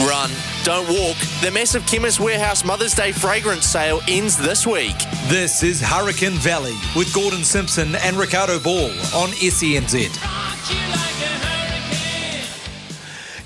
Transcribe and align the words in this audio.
Run, 0.00 0.30
don't 0.62 0.86
walk. 0.88 1.16
The 1.40 1.50
massive 1.50 1.86
Chemist 1.86 2.20
Warehouse 2.20 2.64
Mother's 2.64 2.94
Day 2.94 3.12
fragrance 3.12 3.64
sale 3.64 4.00
ends 4.06 4.36
this 4.36 4.66
week. 4.66 4.96
This 5.28 5.62
is 5.62 5.80
Hurricane 5.80 6.34
Valley 6.34 6.76
with 6.94 7.12
Gordon 7.14 7.42
Simpson 7.42 7.94
and 7.96 8.16
Ricardo 8.16 8.58
Ball 8.58 8.90
on 9.14 9.30
SENZ. 9.30 11.45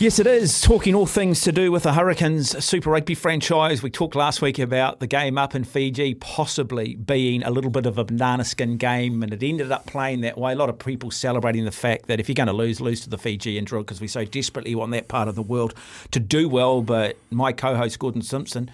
Yes, 0.00 0.18
it 0.18 0.26
is. 0.26 0.62
Talking 0.62 0.94
all 0.94 1.04
things 1.04 1.42
to 1.42 1.52
do 1.52 1.70
with 1.70 1.82
the 1.82 1.92
Hurricanes 1.92 2.64
Super 2.64 2.88
Rugby 2.88 3.14
franchise. 3.14 3.82
We 3.82 3.90
talked 3.90 4.14
last 4.14 4.40
week 4.40 4.58
about 4.58 4.98
the 4.98 5.06
game 5.06 5.36
up 5.36 5.54
in 5.54 5.62
Fiji 5.62 6.14
possibly 6.14 6.94
being 6.94 7.42
a 7.42 7.50
little 7.50 7.70
bit 7.70 7.84
of 7.84 7.98
a 7.98 8.04
banana 8.04 8.46
skin 8.46 8.78
game, 8.78 9.22
and 9.22 9.30
it 9.30 9.42
ended 9.42 9.70
up 9.70 9.84
playing 9.84 10.22
that 10.22 10.38
way. 10.38 10.52
A 10.52 10.56
lot 10.56 10.70
of 10.70 10.78
people 10.78 11.10
celebrating 11.10 11.66
the 11.66 11.70
fact 11.70 12.06
that 12.06 12.18
if 12.18 12.30
you're 12.30 12.34
going 12.34 12.46
to 12.46 12.54
lose, 12.54 12.80
lose 12.80 13.02
to 13.02 13.10
the 13.10 13.18
Fijian 13.18 13.66
Drua 13.66 13.80
because 13.80 14.00
we 14.00 14.08
so 14.08 14.24
desperately 14.24 14.74
want 14.74 14.92
that 14.92 15.08
part 15.08 15.28
of 15.28 15.34
the 15.34 15.42
world 15.42 15.74
to 16.12 16.18
do 16.18 16.48
well. 16.48 16.80
But 16.80 17.18
my 17.28 17.52
co 17.52 17.74
host, 17.74 17.98
Gordon 17.98 18.22
Simpson, 18.22 18.70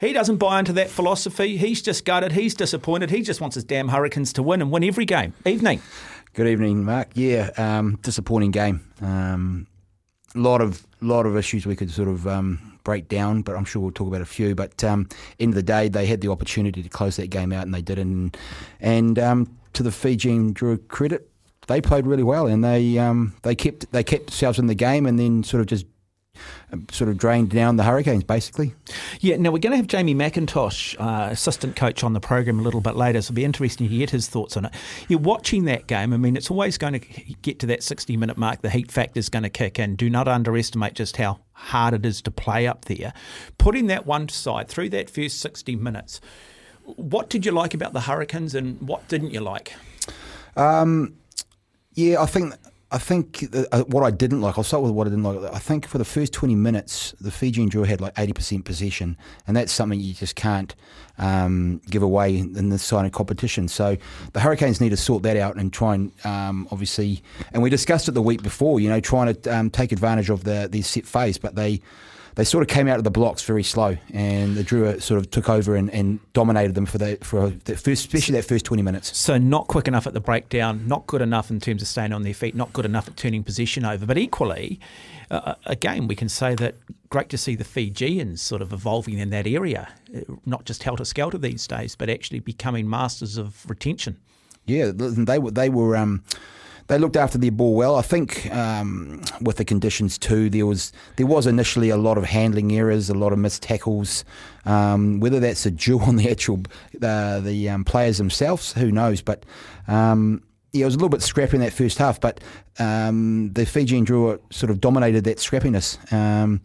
he 0.00 0.14
doesn't 0.14 0.38
buy 0.38 0.60
into 0.60 0.72
that 0.72 0.88
philosophy. 0.88 1.58
He's 1.58 1.82
just 1.82 2.06
gutted. 2.06 2.32
He's 2.32 2.54
disappointed. 2.54 3.10
He 3.10 3.20
just 3.20 3.38
wants 3.38 3.56
his 3.56 3.64
damn 3.64 3.88
Hurricanes 3.88 4.32
to 4.32 4.42
win 4.42 4.62
and 4.62 4.70
win 4.70 4.82
every 4.82 5.04
game. 5.04 5.34
Evening. 5.44 5.82
Good 6.32 6.46
evening, 6.46 6.84
Mark. 6.84 7.10
Yeah, 7.12 7.50
um, 7.58 7.98
disappointing 8.00 8.52
game. 8.52 8.80
Um, 9.02 9.66
lot 10.34 10.60
of 10.60 10.86
lot 11.00 11.26
of 11.26 11.36
issues 11.36 11.66
we 11.66 11.76
could 11.76 11.90
sort 11.90 12.08
of 12.08 12.26
um, 12.26 12.78
break 12.84 13.08
down, 13.08 13.42
but 13.42 13.56
I'm 13.56 13.64
sure 13.64 13.82
we'll 13.82 13.92
talk 13.92 14.08
about 14.08 14.20
a 14.20 14.26
few. 14.26 14.54
But 14.54 14.82
um, 14.84 15.08
end 15.40 15.50
of 15.50 15.56
the 15.56 15.62
day, 15.62 15.88
they 15.88 16.06
had 16.06 16.20
the 16.20 16.28
opportunity 16.28 16.82
to 16.82 16.88
close 16.88 17.16
that 17.16 17.28
game 17.28 17.52
out, 17.52 17.64
and 17.64 17.74
they 17.74 17.82
didn't. 17.82 18.36
And 18.80 19.18
um, 19.18 19.56
to 19.72 19.82
the 19.82 19.92
Fijian 19.92 20.54
Drua 20.54 20.86
credit, 20.88 21.28
they 21.66 21.80
played 21.80 22.06
really 22.06 22.22
well, 22.22 22.46
and 22.46 22.62
they 22.62 22.98
um, 22.98 23.34
they 23.42 23.54
kept 23.54 23.90
they 23.92 24.04
kept 24.04 24.26
themselves 24.26 24.58
in 24.58 24.66
the 24.66 24.74
game, 24.74 25.06
and 25.06 25.18
then 25.18 25.42
sort 25.42 25.60
of 25.60 25.66
just 25.66 25.86
sort 26.90 27.10
of 27.10 27.16
drained 27.16 27.50
down 27.50 27.76
the 27.76 27.84
Hurricanes, 27.84 28.24
basically. 28.24 28.74
Yeah, 29.20 29.36
now 29.36 29.50
we're 29.50 29.58
going 29.58 29.72
to 29.72 29.76
have 29.76 29.86
Jamie 29.86 30.14
McIntosh, 30.14 30.96
uh, 30.98 31.30
assistant 31.30 31.76
coach, 31.76 32.02
on 32.02 32.12
the 32.12 32.20
program 32.20 32.58
a 32.58 32.62
little 32.62 32.80
bit 32.80 32.96
later, 32.96 33.20
so 33.22 33.26
it'll 33.26 33.36
be 33.36 33.44
interesting 33.44 33.88
to 33.88 33.96
get 33.96 34.10
his 34.10 34.28
thoughts 34.28 34.56
on 34.56 34.66
it. 34.66 34.74
You're 35.08 35.18
watching 35.18 35.64
that 35.66 35.86
game. 35.86 36.12
I 36.12 36.16
mean, 36.16 36.36
it's 36.36 36.50
always 36.50 36.78
going 36.78 36.94
to 36.94 37.34
get 37.42 37.58
to 37.60 37.66
that 37.66 37.82
60 37.82 38.16
minute 38.16 38.36
mark. 38.36 38.62
The 38.62 38.70
heat 38.70 38.90
factor 38.90 39.18
is 39.18 39.28
going 39.28 39.44
to 39.44 39.50
kick 39.50 39.78
in. 39.78 39.96
Do 39.96 40.10
not 40.10 40.28
underestimate 40.28 40.94
just 40.94 41.16
how 41.16 41.40
hard 41.52 41.94
it 41.94 42.04
is 42.04 42.20
to 42.22 42.30
play 42.30 42.66
up 42.66 42.86
there. 42.86 43.12
Putting 43.58 43.86
that 43.86 44.06
one 44.06 44.28
side 44.28 44.68
through 44.68 44.90
that 44.90 45.10
first 45.10 45.40
60 45.40 45.76
minutes, 45.76 46.20
what 46.84 47.30
did 47.30 47.46
you 47.46 47.52
like 47.52 47.74
about 47.74 47.92
the 47.92 48.02
Hurricanes 48.02 48.54
and 48.54 48.80
what 48.80 49.08
didn't 49.08 49.30
you 49.30 49.40
like? 49.40 49.74
Um, 50.56 51.16
yeah, 51.94 52.20
I 52.20 52.26
think 52.26 52.54
I 52.94 52.98
think 52.98 53.44
uh, 53.72 53.82
what 53.88 54.04
I 54.04 54.12
didn't 54.12 54.40
like, 54.40 54.56
I'll 54.56 54.62
start 54.62 54.84
with 54.84 54.92
what 54.92 55.08
I 55.08 55.10
didn't 55.10 55.24
like. 55.24 55.52
I 55.52 55.58
think 55.58 55.88
for 55.88 55.98
the 55.98 56.04
first 56.04 56.32
20 56.32 56.54
minutes, 56.54 57.12
the 57.20 57.32
Fijian 57.32 57.68
Drua 57.68 57.86
had 57.86 58.00
like 58.00 58.14
80% 58.14 58.64
possession, 58.64 59.16
and 59.48 59.56
that's 59.56 59.72
something 59.72 59.98
you 59.98 60.14
just 60.14 60.36
can't 60.36 60.72
um, 61.18 61.80
give 61.90 62.04
away 62.04 62.36
in 62.38 62.68
this 62.68 62.84
side 62.84 63.04
of 63.04 63.10
competition. 63.10 63.66
So 63.66 63.96
the 64.32 64.38
Hurricanes 64.38 64.80
need 64.80 64.90
to 64.90 64.96
sort 64.96 65.24
that 65.24 65.36
out 65.36 65.56
and 65.56 65.72
try 65.72 65.96
and 65.96 66.12
um, 66.24 66.68
obviously, 66.70 67.24
and 67.52 67.64
we 67.64 67.68
discussed 67.68 68.06
it 68.06 68.12
the 68.12 68.22
week 68.22 68.44
before, 68.44 68.78
you 68.78 68.88
know, 68.88 69.00
trying 69.00 69.34
to 69.34 69.52
um, 69.52 69.70
take 69.70 69.90
advantage 69.90 70.30
of 70.30 70.44
the, 70.44 70.68
the 70.70 70.82
set 70.82 71.04
phase, 71.04 71.36
but 71.36 71.56
they 71.56 71.80
they 72.36 72.44
sort 72.44 72.62
of 72.62 72.68
came 72.68 72.88
out 72.88 72.98
of 72.98 73.04
the 73.04 73.10
blocks 73.10 73.42
very 73.42 73.62
slow, 73.62 73.96
and 74.12 74.56
the 74.56 74.64
Drua 74.64 75.00
sort 75.00 75.18
of 75.18 75.30
took 75.30 75.48
over 75.48 75.76
and, 75.76 75.90
and 75.90 76.18
dominated 76.32 76.74
them 76.74 76.86
for 76.86 76.98
the 76.98 77.16
for 77.22 77.50
the 77.50 77.76
first, 77.76 78.06
especially 78.06 78.34
that 78.34 78.44
first 78.44 78.64
twenty 78.64 78.82
minutes. 78.82 79.16
So 79.16 79.38
not 79.38 79.68
quick 79.68 79.86
enough 79.88 80.06
at 80.06 80.14
the 80.14 80.20
breakdown, 80.20 80.86
not 80.88 81.06
good 81.06 81.22
enough 81.22 81.50
in 81.50 81.60
terms 81.60 81.82
of 81.82 81.88
staying 81.88 82.12
on 82.12 82.22
their 82.22 82.34
feet, 82.34 82.54
not 82.54 82.72
good 82.72 82.84
enough 82.84 83.08
at 83.08 83.16
turning 83.16 83.44
position 83.44 83.84
over. 83.84 84.06
But 84.06 84.18
equally, 84.18 84.80
uh, 85.30 85.54
again, 85.66 86.08
we 86.08 86.16
can 86.16 86.28
say 86.28 86.54
that 86.56 86.74
great 87.08 87.28
to 87.28 87.38
see 87.38 87.54
the 87.54 87.64
Fijians 87.64 88.42
sort 88.42 88.62
of 88.62 88.72
evolving 88.72 89.18
in 89.18 89.30
that 89.30 89.46
area, 89.46 89.88
uh, 90.16 90.20
not 90.44 90.64
just 90.64 90.82
helter 90.82 91.04
skelter 91.04 91.38
these 91.38 91.66
days, 91.66 91.94
but 91.94 92.10
actually 92.10 92.40
becoming 92.40 92.90
masters 92.90 93.36
of 93.36 93.68
retention. 93.68 94.16
Yeah, 94.66 94.90
they 94.94 95.38
were 95.38 95.50
they 95.50 95.68
were. 95.68 95.96
Um, 95.96 96.24
they 96.86 96.98
looked 96.98 97.16
after 97.16 97.38
their 97.38 97.50
ball 97.50 97.74
well. 97.74 97.96
I 97.96 98.02
think 98.02 98.52
um, 98.54 99.22
with 99.40 99.56
the 99.56 99.64
conditions 99.64 100.18
too, 100.18 100.50
there 100.50 100.66
was 100.66 100.92
there 101.16 101.26
was 101.26 101.46
initially 101.46 101.90
a 101.90 101.96
lot 101.96 102.18
of 102.18 102.24
handling 102.24 102.72
errors, 102.72 103.08
a 103.08 103.14
lot 103.14 103.32
of 103.32 103.38
missed 103.38 103.62
tackles. 103.62 104.24
Um, 104.66 105.20
whether 105.20 105.40
that's 105.40 105.66
a 105.66 105.70
due 105.70 106.00
on 106.00 106.16
the 106.16 106.30
actual 106.30 106.60
uh, 107.02 107.40
the 107.40 107.68
um, 107.68 107.84
players 107.84 108.18
themselves, 108.18 108.72
who 108.72 108.90
knows? 108.90 109.22
But 109.22 109.44
um, 109.88 110.42
yeah, 110.72 110.82
it 110.82 110.86
was 110.86 110.94
a 110.94 110.98
little 110.98 111.08
bit 111.08 111.22
scrappy 111.22 111.56
in 111.56 111.62
that 111.62 111.72
first 111.72 111.98
half. 111.98 112.20
But 112.20 112.40
um, 112.78 113.52
the 113.52 113.64
Fijian 113.64 114.04
Drua 114.04 114.40
sort 114.50 114.70
of 114.70 114.80
dominated 114.80 115.24
that 115.24 115.38
scrappiness. 115.38 116.12
Um, 116.12 116.60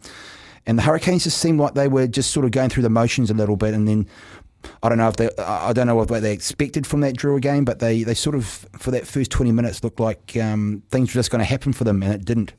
and 0.66 0.78
the 0.78 0.82
Hurricanes 0.82 1.24
just 1.24 1.38
seemed 1.38 1.58
like 1.58 1.74
they 1.74 1.88
were 1.88 2.06
just 2.06 2.30
sort 2.32 2.44
of 2.44 2.52
going 2.52 2.68
through 2.68 2.82
the 2.82 2.90
motions 2.90 3.30
a 3.30 3.34
little 3.34 3.56
bit, 3.56 3.72
and 3.72 3.88
then 3.88 4.06
I 4.82 4.88
don't 4.88 4.98
know 4.98 5.08
if 5.08 5.16
they 5.16 5.28
I 5.38 5.72
don't 5.72 5.86
know 5.86 5.94
what 5.94 6.08
they 6.08 6.32
expected 6.32 6.86
from 6.86 7.00
that 7.00 7.14
Drua 7.14 7.40
game, 7.40 7.64
but 7.64 7.78
they, 7.78 8.02
they 8.02 8.14
sort 8.14 8.34
of 8.36 8.44
for 8.78 8.90
that 8.90 9.06
first 9.06 9.30
twenty 9.30 9.52
minutes 9.52 9.82
looked 9.82 10.00
like 10.00 10.36
um, 10.36 10.82
things 10.90 11.10
were 11.10 11.18
just 11.18 11.30
going 11.30 11.40
to 11.40 11.44
happen 11.44 11.72
for 11.72 11.84
them, 11.84 12.02
and 12.02 12.12
it 12.12 12.24
didn't. 12.24 12.52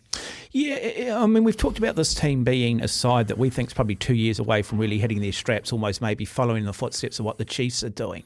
Yeah, 0.52 1.20
I 1.20 1.26
mean 1.26 1.44
we've 1.44 1.58
talked 1.58 1.78
about 1.78 1.96
this 1.96 2.14
team 2.14 2.44
being 2.44 2.82
a 2.82 2.88
side 2.88 3.28
that 3.28 3.38
we 3.38 3.50
think 3.50 3.70
is 3.70 3.74
probably 3.74 3.96
two 3.96 4.16
years 4.16 4.40
away 4.40 4.62
from 4.62 4.78
really 4.78 5.00
hitting 5.00 5.22
their 5.22 5.32
straps, 5.32 5.72
almost 5.72 6.02
maybe 6.02 6.26
following 6.26 6.66
the 6.66 6.74
footsteps 6.74 7.20
of 7.20 7.26
what 7.26 7.38
the 7.38 7.46
Chiefs 7.46 7.84
are 7.84 7.90
doing. 7.90 8.24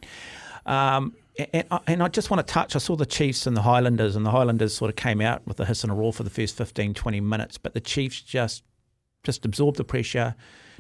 Um, 0.66 1.16
and, 1.54 1.66
and, 1.86 2.02
I 2.02 2.08
just 2.08 2.30
want 2.32 2.46
to 2.46 2.52
touch. 2.52 2.76
I 2.76 2.80
saw 2.80 2.96
the 2.96 3.06
Chiefs 3.06 3.46
and 3.46 3.56
the 3.56 3.62
Highlanders, 3.62 4.16
and 4.16 4.26
the 4.26 4.32
Highlanders 4.32 4.74
sort 4.74 4.90
of 4.90 4.96
came 4.96 5.22
out 5.22 5.46
with 5.46 5.60
a 5.60 5.66
hiss 5.66 5.84
and 5.84 5.92
a 5.92 5.96
roar 5.96 6.14
for 6.14 6.24
the 6.24 6.30
first 6.30 6.56
15, 6.56 6.94
20 6.94 7.20
minutes, 7.20 7.58
but 7.58 7.74
the 7.74 7.82
Chiefs 7.82 8.22
just 8.22 8.64
just 9.24 9.44
absorbed 9.44 9.78
the 9.78 9.84
pressure, 9.84 10.36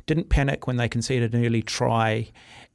didn't 0.06 0.30
panic 0.30 0.68
when 0.68 0.78
they 0.78 0.88
conceded 0.88 1.34
an 1.34 1.46
early 1.46 1.62
try, 1.64 2.30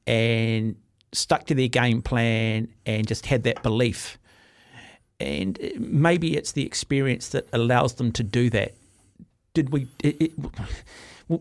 and 0.06 0.76
stuck 1.12 1.46
to 1.46 1.54
their 1.54 1.68
game 1.68 2.02
plan 2.02 2.68
and 2.86 3.06
just 3.06 3.26
had 3.26 3.42
that 3.44 3.62
belief. 3.62 4.18
And 5.18 5.58
maybe 5.78 6.36
it's 6.36 6.52
the 6.52 6.64
experience 6.64 7.28
that 7.30 7.46
allows 7.52 7.94
them 7.94 8.12
to 8.12 8.22
do 8.22 8.48
that. 8.50 8.72
Did 9.52 9.70
we? 9.70 9.88
It, 10.02 10.20
it, 10.20 10.32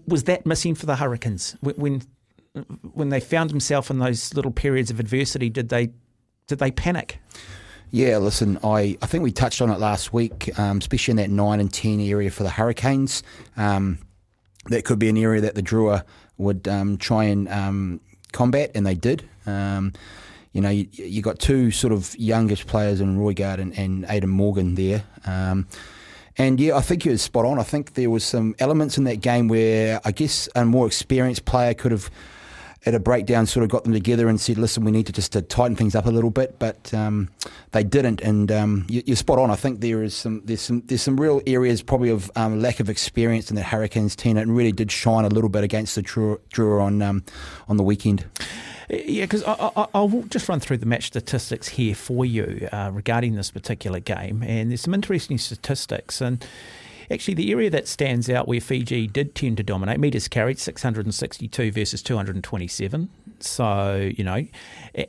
was 0.05 0.25
that 0.25 0.45
missing 0.45 0.75
for 0.75 0.85
the 0.85 0.95
Hurricanes 0.97 1.55
when 1.61 2.01
when 2.93 3.09
they 3.09 3.19
found 3.19 3.49
themselves 3.49 3.89
in 3.89 3.99
those 3.99 4.33
little 4.33 4.51
periods 4.51 4.91
of 4.91 4.99
adversity? 4.99 5.49
Did 5.49 5.69
they 5.69 5.91
did 6.47 6.59
they 6.59 6.71
panic? 6.71 7.19
Yeah, 7.91 8.17
listen, 8.17 8.59
I, 8.63 8.97
I 9.01 9.07
think 9.07 9.23
we 9.23 9.31
touched 9.31 9.61
on 9.61 9.71
it 9.71 9.79
last 9.79 10.13
week, 10.13 10.57
um, 10.59 10.77
especially 10.77 11.13
in 11.13 11.17
that 11.17 11.31
nine 11.31 11.59
and 11.59 11.73
ten 11.73 11.99
area 11.99 12.29
for 12.29 12.43
the 12.43 12.49
Hurricanes. 12.49 13.23
Um, 13.57 13.97
that 14.65 14.85
could 14.85 14.99
be 14.99 15.09
an 15.09 15.17
area 15.17 15.41
that 15.41 15.55
the 15.55 15.63
Drua 15.63 16.03
would 16.37 16.67
um, 16.67 16.97
try 16.97 17.23
and 17.25 17.49
um, 17.49 17.99
combat, 18.31 18.71
and 18.75 18.85
they 18.85 18.95
did. 18.95 19.27
Um, 19.45 19.93
you 20.53 20.61
know, 20.61 20.69
you, 20.69 20.87
you, 20.91 21.21
got 21.21 21.39
two 21.39 21.71
sort 21.71 21.93
of 21.93 22.17
youngest 22.17 22.65
players 22.65 23.01
in 23.01 23.17
Roigard 23.17 23.59
and, 23.59 23.77
and 23.77 24.05
Aidan 24.09 24.29
Morgan 24.29 24.75
there. 24.75 25.03
Um, 25.25 25.67
and 26.37 26.59
yeah, 26.59 26.75
I 26.75 26.81
think 26.81 27.05
you 27.05 27.11
was 27.11 27.21
spot 27.21 27.45
on. 27.45 27.59
I 27.59 27.63
think 27.63 27.93
there 27.93 28.09
was 28.09 28.23
some 28.23 28.55
elements 28.59 28.97
in 28.97 29.03
that 29.03 29.21
game 29.21 29.47
where 29.47 29.99
I 30.05 30.11
guess 30.11 30.49
a 30.55 30.65
more 30.65 30.87
experienced 30.87 31.45
player 31.45 31.73
could 31.73 31.91
have 31.91 32.09
at 32.85 32.95
a 32.95 32.99
breakdown 32.99 33.45
sort 33.45 33.63
of 33.63 33.69
got 33.69 33.83
them 33.83 33.93
together 33.93 34.27
and 34.29 34.39
said, 34.39 34.57
"Listen, 34.57 34.83
we 34.83 34.91
need 34.91 35.05
to 35.07 35.11
just 35.11 35.33
to 35.33 35.41
tighten 35.41 35.75
things 35.75 35.95
up 35.95 36.05
a 36.05 36.11
little 36.11 36.29
bit," 36.29 36.57
but 36.59 36.93
um, 36.93 37.29
they 37.71 37.83
didn't. 37.83 38.21
And 38.21 38.51
um, 38.51 38.85
you, 38.89 39.03
are 39.11 39.15
spot 39.15 39.39
on. 39.39 39.51
I 39.51 39.55
think 39.55 39.81
there 39.81 40.01
is 40.01 40.15
some 40.15 40.41
there's 40.45 40.61
some 40.61 40.81
there's 40.85 41.01
some 41.01 41.19
real 41.19 41.41
areas 41.45 41.81
probably 41.81 42.09
of 42.09 42.31
um, 42.35 42.61
lack 42.61 42.79
of 42.79 42.89
experience 42.89 43.49
in 43.49 43.55
that 43.57 43.63
Hurricanes 43.63 44.15
team. 44.15 44.37
It 44.37 44.47
really 44.47 44.71
did 44.71 44.91
shine 44.91 45.25
a 45.25 45.29
little 45.29 45.49
bit 45.49 45.63
against 45.63 45.95
the 45.95 46.03
Drua 46.03 46.81
on 46.81 47.01
um, 47.01 47.23
on 47.67 47.77
the 47.77 47.83
weekend. 47.83 48.25
Yeah, 48.89 49.25
because 49.25 49.43
I, 49.43 49.87
will 49.93 50.23
just 50.23 50.49
run 50.49 50.59
through 50.59 50.77
the 50.77 50.87
match 50.87 51.05
statistics 51.07 51.67
here 51.67 51.93
for 51.93 52.25
you 52.25 52.67
uh, 52.71 52.89
regarding 52.91 53.35
this 53.35 53.51
particular 53.51 53.99
game, 53.99 54.41
and 54.41 54.71
there's 54.71 54.81
some 54.81 54.93
interesting 54.93 55.37
statistics 55.37 56.21
and. 56.21 56.45
Actually, 57.11 57.33
the 57.33 57.51
area 57.51 57.69
that 57.69 57.87
stands 57.87 58.29
out 58.29 58.47
where 58.47 58.61
Fiji 58.61 59.07
did 59.07 59.33
tend 59.33 59.57
to 59.57 59.63
dominate, 59.63 59.99
metres 59.99 60.27
carried 60.27 60.59
662 60.59 61.71
versus 61.71 62.03
227. 62.03 63.09
So, 63.39 64.11
you 64.15 64.23
know, 64.23 64.45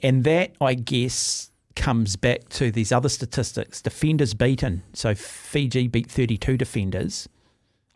and 0.02 0.25
that, 0.25 0.52
I 0.61 0.75
guess, 0.75 1.50
comes 1.76 2.17
back 2.17 2.49
to 2.50 2.70
these 2.70 2.91
other 2.93 3.08
statistics. 3.08 3.82
Defenders 3.82 4.35
beaten. 4.35 4.82
So 4.93 5.14
Fiji 5.14 5.88
beat 5.88 6.11
32 6.11 6.56
defenders, 6.56 7.29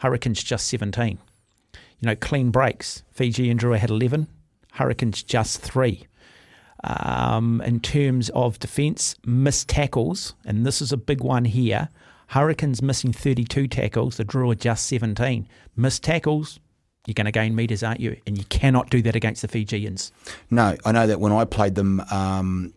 Hurricanes 0.01 0.43
just 0.43 0.69
17. 0.69 1.19
you 2.01 2.07
know, 2.07 2.17
clean 2.17 2.51
breaks. 2.51 3.03
Fijian 3.13 3.59
Drua 3.59 3.79
had 3.79 3.91
11, 3.91 4.29
Hurricanes 4.73 5.23
just 5.23 5.61
three. 5.61 6.07
Um, 6.83 7.63
in 7.63 7.81
terms 7.81 8.29
of 8.31 8.59
defence, 8.59 9.15
missed 9.25 9.69
tackles, 9.71 10.35
and 10.45 10.67
this 10.67 10.83
is 10.83 10.93
a 10.93 10.99
big 10.99 11.23
one 11.23 11.47
here. 11.47 11.89
Hurricanes 12.29 12.83
missing 12.83 13.13
32 13.13 13.69
tackles, 13.69 14.17
the 14.17 14.25
Drua 14.25 14.59
just 14.59 14.87
17. 14.87 15.49
Missed 15.77 16.03
tackles, 16.03 16.59
you're 17.07 17.15
going 17.15 17.27
to 17.27 17.33
gain 17.33 17.55
meters, 17.55 17.83
aren't 17.83 18.01
you? 18.01 18.17
And 18.27 18.39
you 18.39 18.45
cannot 18.45 18.91
do 18.91 19.03
that 19.03 19.15
against 19.15 19.43
the 19.43 19.49
Fijians. 19.49 20.11
No, 20.51 20.77
I 20.85 20.93
know 20.93 21.07
that 21.07 21.21
when 21.21 21.33
I 21.33 21.45
played 21.45 21.75
them, 21.75 22.01
um, 22.11 22.73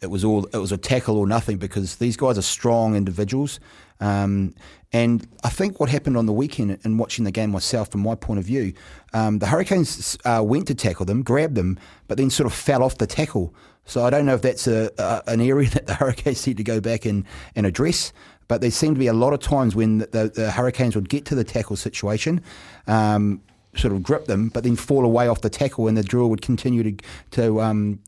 it 0.00 0.10
was 0.10 0.24
all 0.24 0.44
it 0.46 0.58
was 0.58 0.72
a 0.72 0.76
tackle 0.76 1.16
or 1.16 1.26
nothing 1.26 1.58
because 1.58 1.96
these 1.96 2.16
guys 2.16 2.36
are 2.38 2.42
strong 2.42 2.96
individuals. 2.96 3.60
Um, 4.00 4.54
and 4.92 5.26
I 5.44 5.48
think 5.48 5.80
what 5.80 5.88
happened 5.88 6.16
on 6.16 6.26
the 6.26 6.32
weekend 6.32 6.78
in 6.84 6.98
watching 6.98 7.24
the 7.24 7.30
game 7.30 7.50
myself, 7.50 7.90
from 7.90 8.02
my 8.02 8.14
point 8.14 8.40
of 8.40 8.44
view, 8.44 8.74
um, 9.14 9.38
the 9.38 9.46
Hurricanes 9.46 10.18
uh, 10.24 10.42
went 10.44 10.66
to 10.66 10.74
tackle 10.74 11.06
them, 11.06 11.22
grabbed 11.22 11.54
them, 11.54 11.78
but 12.08 12.18
then 12.18 12.28
sort 12.28 12.46
of 12.46 12.52
fell 12.52 12.82
off 12.82 12.98
the 12.98 13.06
tackle. 13.06 13.54
So 13.84 14.04
I 14.04 14.10
don't 14.10 14.26
know 14.26 14.34
if 14.34 14.42
that's 14.42 14.66
a, 14.66 14.90
a, 14.98 15.22
an 15.28 15.40
area 15.40 15.70
that 15.74 15.86
the 15.86 15.94
Hurricanes 15.94 16.46
need 16.46 16.56
to 16.58 16.64
go 16.64 16.80
back 16.80 17.04
and, 17.04 17.24
and 17.54 17.64
address. 17.64 18.12
But 18.52 18.60
there 18.60 18.70
seemed 18.70 18.96
to 18.96 18.98
be 18.98 19.06
a 19.06 19.14
lot 19.14 19.32
of 19.32 19.40
times 19.40 19.74
when 19.74 19.96
the, 19.96 20.06
the, 20.08 20.28
the 20.28 20.50
Hurricanes 20.50 20.94
would 20.94 21.08
get 21.08 21.24
to 21.24 21.34
the 21.34 21.42
tackle 21.42 21.74
situation, 21.74 22.42
um, 22.86 23.40
sort 23.74 23.94
of 23.94 24.02
grip 24.02 24.26
them, 24.26 24.50
but 24.50 24.62
then 24.62 24.76
fall 24.76 25.06
away 25.06 25.26
off 25.26 25.40
the 25.40 25.48
tackle, 25.48 25.88
and 25.88 25.96
the 25.96 26.02
Drua 26.02 26.28
would 26.28 26.42
continue 26.42 26.82
to 26.82 26.92
to 27.30 27.62
um, 27.62 27.98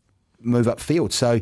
move 0.41 0.67
upfield. 0.67 1.13
So 1.13 1.41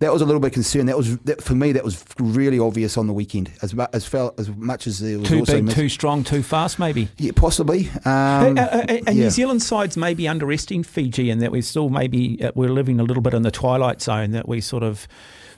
that 0.00 0.12
was 0.12 0.20
a 0.20 0.26
little 0.26 0.40
bit 0.42 0.52
concerned. 0.52 0.90
That 0.90 0.98
was 0.98 1.16
that, 1.20 1.42
for 1.42 1.54
me. 1.54 1.72
That 1.72 1.84
was 1.84 2.04
really 2.20 2.58
obvious 2.58 2.98
on 2.98 3.06
the 3.06 3.14
weekend, 3.14 3.50
as 3.62 3.72
mu- 3.74 3.86
as 3.94 4.04
felt 4.04 4.38
as 4.38 4.50
much 4.50 4.86
as 4.86 4.98
there 4.98 5.18
was 5.18 5.26
Too 5.26 5.38
also 5.38 5.54
big, 5.54 5.64
mis- 5.64 5.74
too 5.74 5.88
strong, 5.88 6.22
too 6.22 6.42
fast, 6.42 6.78
maybe. 6.78 7.08
yeah, 7.16 7.32
possibly. 7.34 7.88
Um, 8.04 8.58
Uh, 8.58 8.60
uh, 8.60 8.84
and 8.88 9.16
yeah. 9.16 9.24
New 9.24 9.30
Zealand 9.30 9.62
sides 9.62 9.96
maybe 9.96 10.28
underestimating 10.28 10.82
Fiji 10.84 11.30
and 11.30 11.40
that 11.40 11.50
we're 11.50 11.62
still 11.62 11.88
maybe 11.88 12.44
uh, 12.44 12.52
we're 12.54 12.74
living 12.74 13.00
a 13.00 13.04
little 13.04 13.22
bit 13.22 13.32
in 13.32 13.40
the 13.42 13.50
twilight 13.50 14.02
zone. 14.02 14.32
That 14.32 14.46
we 14.46 14.60
sort 14.60 14.82
of 14.82 15.08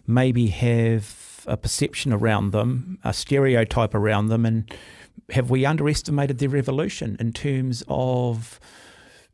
maybe 0.06 0.46
have 0.46 1.25
a 1.46 1.56
perception 1.56 2.12
around 2.12 2.52
them, 2.52 2.98
a 3.04 3.12
stereotype 3.12 3.94
around 3.94 4.28
them, 4.28 4.44
and 4.46 4.72
have 5.30 5.50
we 5.50 5.64
underestimated 5.64 6.38
their 6.38 6.56
evolution 6.56 7.16
in 7.18 7.32
terms 7.32 7.82
of 7.88 8.60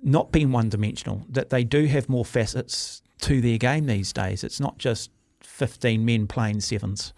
not 0.03 0.33
being 0.33 0.53
one 0.53 0.69
dimensional? 0.69 1.27
That 1.29 1.51
they 1.51 1.65
do 1.65 1.87
have 1.87 2.09
more 2.09 2.25
facets 2.25 3.03
to 3.21 3.41
their 3.41 3.59
game 3.59 3.87
these 3.87 4.13
days. 4.13 4.45
It's 4.45 4.61
not 4.61 4.79
just 4.79 5.11
fifteen 5.41 6.05
men 6.05 6.27
playing 6.27 6.61
sevens. 6.61 7.13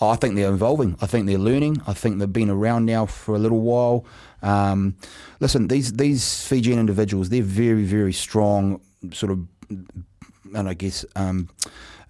Oh, 0.00 0.10
I 0.10 0.16
think 0.16 0.34
they're 0.34 0.52
evolving. 0.52 0.96
I 1.00 1.06
think 1.06 1.26
they're 1.26 1.38
learning. 1.38 1.80
I 1.86 1.94
think 1.94 2.18
they've 2.18 2.32
been 2.32 2.50
around 2.50 2.84
now 2.84 3.06
for 3.06 3.34
a 3.34 3.38
little 3.38 3.60
while. 3.60 4.04
Um, 4.42 4.96
listen, 5.40 5.68
these 5.68 5.94
these 5.94 6.46
Fijian 6.46 6.78
individuals, 6.78 7.30
they're 7.30 7.42
very, 7.42 7.84
very 7.84 8.12
strong, 8.12 8.80
sort 9.12 9.32
of, 9.32 9.46
and 10.54 10.68
I 10.68 10.74
guess 10.74 11.04
um, 11.16 11.48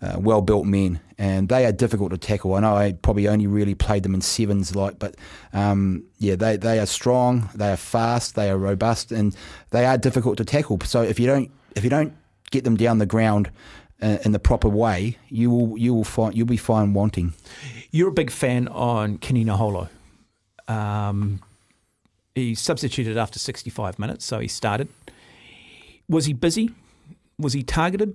uh, 0.02 0.16
well 0.19 0.43
built 0.43 0.66
men, 0.66 1.00
and 1.19 1.48
they 1.48 1.64
are 1.64 1.72
difficult 1.72 2.10
to 2.10 2.19
tackle. 2.19 2.54
I 2.54 2.60
know 2.60 2.76
I 2.76 2.93
probably 2.93 3.28
only 3.28 3.46
really 3.46 3.75
played 3.75 4.02
them 4.02 4.14
in 4.14 4.20
sevens, 4.20 4.76
like, 4.76 4.98
but 4.98 5.16
um, 5.52 6.04
yeah, 6.19 6.37
they 6.37 6.56
they 6.56 6.78
are 6.78 6.87
strong, 6.87 7.48
they 7.54 7.72
are 7.72 7.76
fast, 7.76 8.34
they 8.34 8.50
are 8.50 8.58
robust, 8.58 9.12
and 9.12 9.34
they 9.70 9.87
are 9.87 9.96
difficult 9.96 10.37
to 10.38 10.44
tackle. 10.44 10.78
So 10.84 11.02
if 11.02 11.19
you 11.19 11.26
don't 11.26 11.50
if 11.75 11.84
you 11.84 11.90
don't 11.90 12.14
get 12.50 12.64
them 12.64 12.76
down 12.76 12.98
the 12.98 13.06
ground 13.06 13.50
uh, 14.02 14.19
in 14.25 14.32
the 14.32 14.38
proper 14.38 14.69
way, 14.69 15.16
you 15.28 15.50
will 15.50 15.78
you 15.78 15.94
will 15.94 16.04
find 16.04 16.37
you'll 16.37 16.46
be 16.46 16.56
fine 16.56 16.92
wanting. 16.92 17.32
You're 17.90 18.08
a 18.08 18.12
big 18.12 18.31
fan 18.31 18.69
on 18.69 19.19
Kini 19.19 19.44
Naholo. 19.44 19.88
Um, 20.69 21.40
he 22.34 22.54
substituted 22.54 23.16
after 23.16 23.38
65 23.38 23.99
minutes, 23.99 24.25
so 24.25 24.40
he 24.40 24.49
started. 24.49 24.88
Was 26.08 26.26
he 26.26 26.34
busy? 26.34 26.70
Was 27.38 27.54
he 27.54 27.62
targeted? 27.62 28.14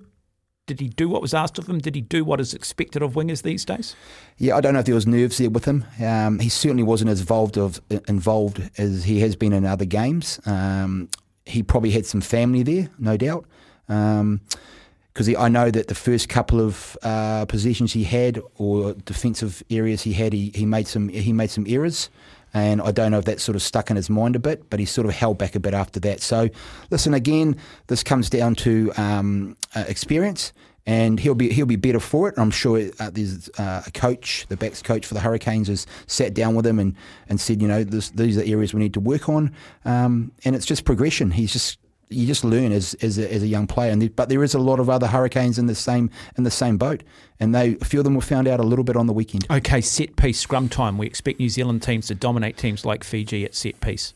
Did 0.66 0.78
he 0.78 0.88
do 0.88 1.08
what 1.08 1.20
was 1.20 1.34
asked 1.34 1.58
of 1.58 1.68
him? 1.68 1.80
Did 1.80 1.96
he 1.96 2.00
do 2.00 2.24
what 2.24 2.40
is 2.40 2.54
expected 2.54 3.02
of 3.02 3.14
wingers 3.14 3.42
these 3.42 3.64
days? 3.64 3.96
Yeah, 4.38 4.56
I 4.56 4.60
don't 4.60 4.74
know 4.74 4.78
if 4.78 4.86
there 4.86 4.94
was 4.94 5.08
nerves 5.08 5.38
there 5.38 5.50
with 5.50 5.64
him. 5.64 5.84
Um, 6.00 6.38
he 6.38 6.48
certainly 6.48 6.84
wasn't 6.84 7.10
as 7.10 7.20
involved 7.20 7.58
of 7.58 7.80
involved 8.06 8.70
as 8.78 9.04
he 9.04 9.20
has 9.20 9.34
been 9.34 9.52
in 9.52 9.66
other 9.66 9.84
games. 9.84 10.40
Um, 10.46 11.08
he 11.44 11.64
probably 11.64 11.90
had 11.90 12.06
some 12.06 12.20
family 12.20 12.62
there, 12.62 12.90
no 12.96 13.16
doubt. 13.16 13.44
Because 13.88 15.34
I 15.36 15.48
know 15.48 15.70
that 15.72 15.88
the 15.88 15.96
first 15.96 16.28
couple 16.28 16.60
of 16.60 16.96
uh, 17.02 17.44
possessions 17.46 17.92
he 17.92 18.04
had 18.04 18.40
or 18.56 18.94
defensive 18.94 19.64
areas 19.68 20.02
he 20.02 20.12
had, 20.12 20.32
he, 20.32 20.52
he 20.54 20.64
made 20.64 20.86
some 20.86 21.08
he 21.08 21.32
made 21.32 21.50
some 21.50 21.66
errors, 21.68 22.08
and 22.54 22.80
I 22.82 22.92
don't 22.92 23.10
know 23.10 23.18
if 23.18 23.24
that 23.26 23.40
sort 23.40 23.56
of 23.56 23.62
stuck 23.62 23.90
in 23.90 23.96
his 23.96 24.10
mind 24.10 24.36
a 24.36 24.38
bit. 24.38 24.68
But 24.70 24.80
he 24.80 24.86
sort 24.86 25.06
of 25.06 25.14
held 25.14 25.38
back 25.38 25.54
a 25.54 25.60
bit 25.60 25.74
after 25.74 26.00
that. 26.00 26.20
So, 26.20 26.48
listen 26.90 27.14
again. 27.14 27.56
This 27.86 28.02
comes 28.02 28.30
down 28.30 28.54
to 28.56 28.92
um, 28.96 29.56
uh, 29.74 29.84
experience 29.88 30.52
and 30.86 31.20
he'll 31.20 31.34
be 31.34 31.52
he'll 31.52 31.66
be 31.66 31.76
better 31.76 32.00
for 32.00 32.28
it. 32.28 32.34
I'm 32.36 32.50
sure 32.50 32.90
uh, 32.98 33.10
there's 33.10 33.48
uh, 33.50 33.82
a 33.86 33.90
coach, 33.92 34.46
the 34.48 34.56
backs 34.56 34.82
coach 34.82 35.06
for 35.06 35.14
the 35.14 35.20
Hurricanes, 35.20 35.68
has 35.68 35.86
sat 36.06 36.34
down 36.34 36.54
with 36.54 36.66
him 36.66 36.78
and, 36.78 36.96
and 37.28 37.40
said, 37.40 37.62
you 37.62 37.68
know, 37.68 37.84
this, 37.84 38.10
these 38.10 38.36
are 38.36 38.42
areas 38.42 38.74
we 38.74 38.80
need 38.80 38.94
to 38.94 39.00
work 39.00 39.28
on, 39.28 39.54
um, 39.84 40.32
and 40.44 40.56
it's 40.56 40.66
just 40.66 40.84
progression. 40.84 41.30
He's 41.30 41.52
just 41.52 41.78
you 42.12 42.26
just 42.26 42.44
learn 42.44 42.72
as 42.72 42.94
as 42.94 43.18
a, 43.18 43.32
as 43.32 43.42
a 43.42 43.46
young 43.46 43.66
player, 43.66 43.90
and 43.90 44.02
there, 44.02 44.10
but 44.10 44.28
there 44.28 44.42
is 44.42 44.54
a 44.54 44.58
lot 44.58 44.80
of 44.80 44.88
other 44.88 45.06
Hurricanes 45.06 45.58
in 45.58 45.66
the 45.66 45.74
same 45.74 46.10
in 46.36 46.44
the 46.44 46.50
same 46.50 46.78
boat, 46.78 47.02
and 47.40 47.54
they 47.54 47.76
a 47.80 47.84
few 47.84 48.00
of 48.00 48.04
them 48.04 48.14
were 48.14 48.20
found 48.20 48.48
out 48.48 48.60
a 48.60 48.64
little 48.64 48.84
bit 48.84 48.96
on 48.96 49.06
the 49.06 49.12
weekend. 49.12 49.46
Okay, 49.50 49.80
set 49.80 50.16
piece 50.16 50.40
scrum 50.40 50.68
time. 50.68 50.98
We 50.98 51.06
expect 51.06 51.40
New 51.40 51.48
Zealand 51.48 51.82
teams 51.82 52.06
to 52.08 52.14
dominate 52.14 52.56
teams 52.56 52.84
like 52.84 53.04
Fiji 53.04 53.44
at 53.44 53.54
set 53.54 53.80
piece. 53.80 54.14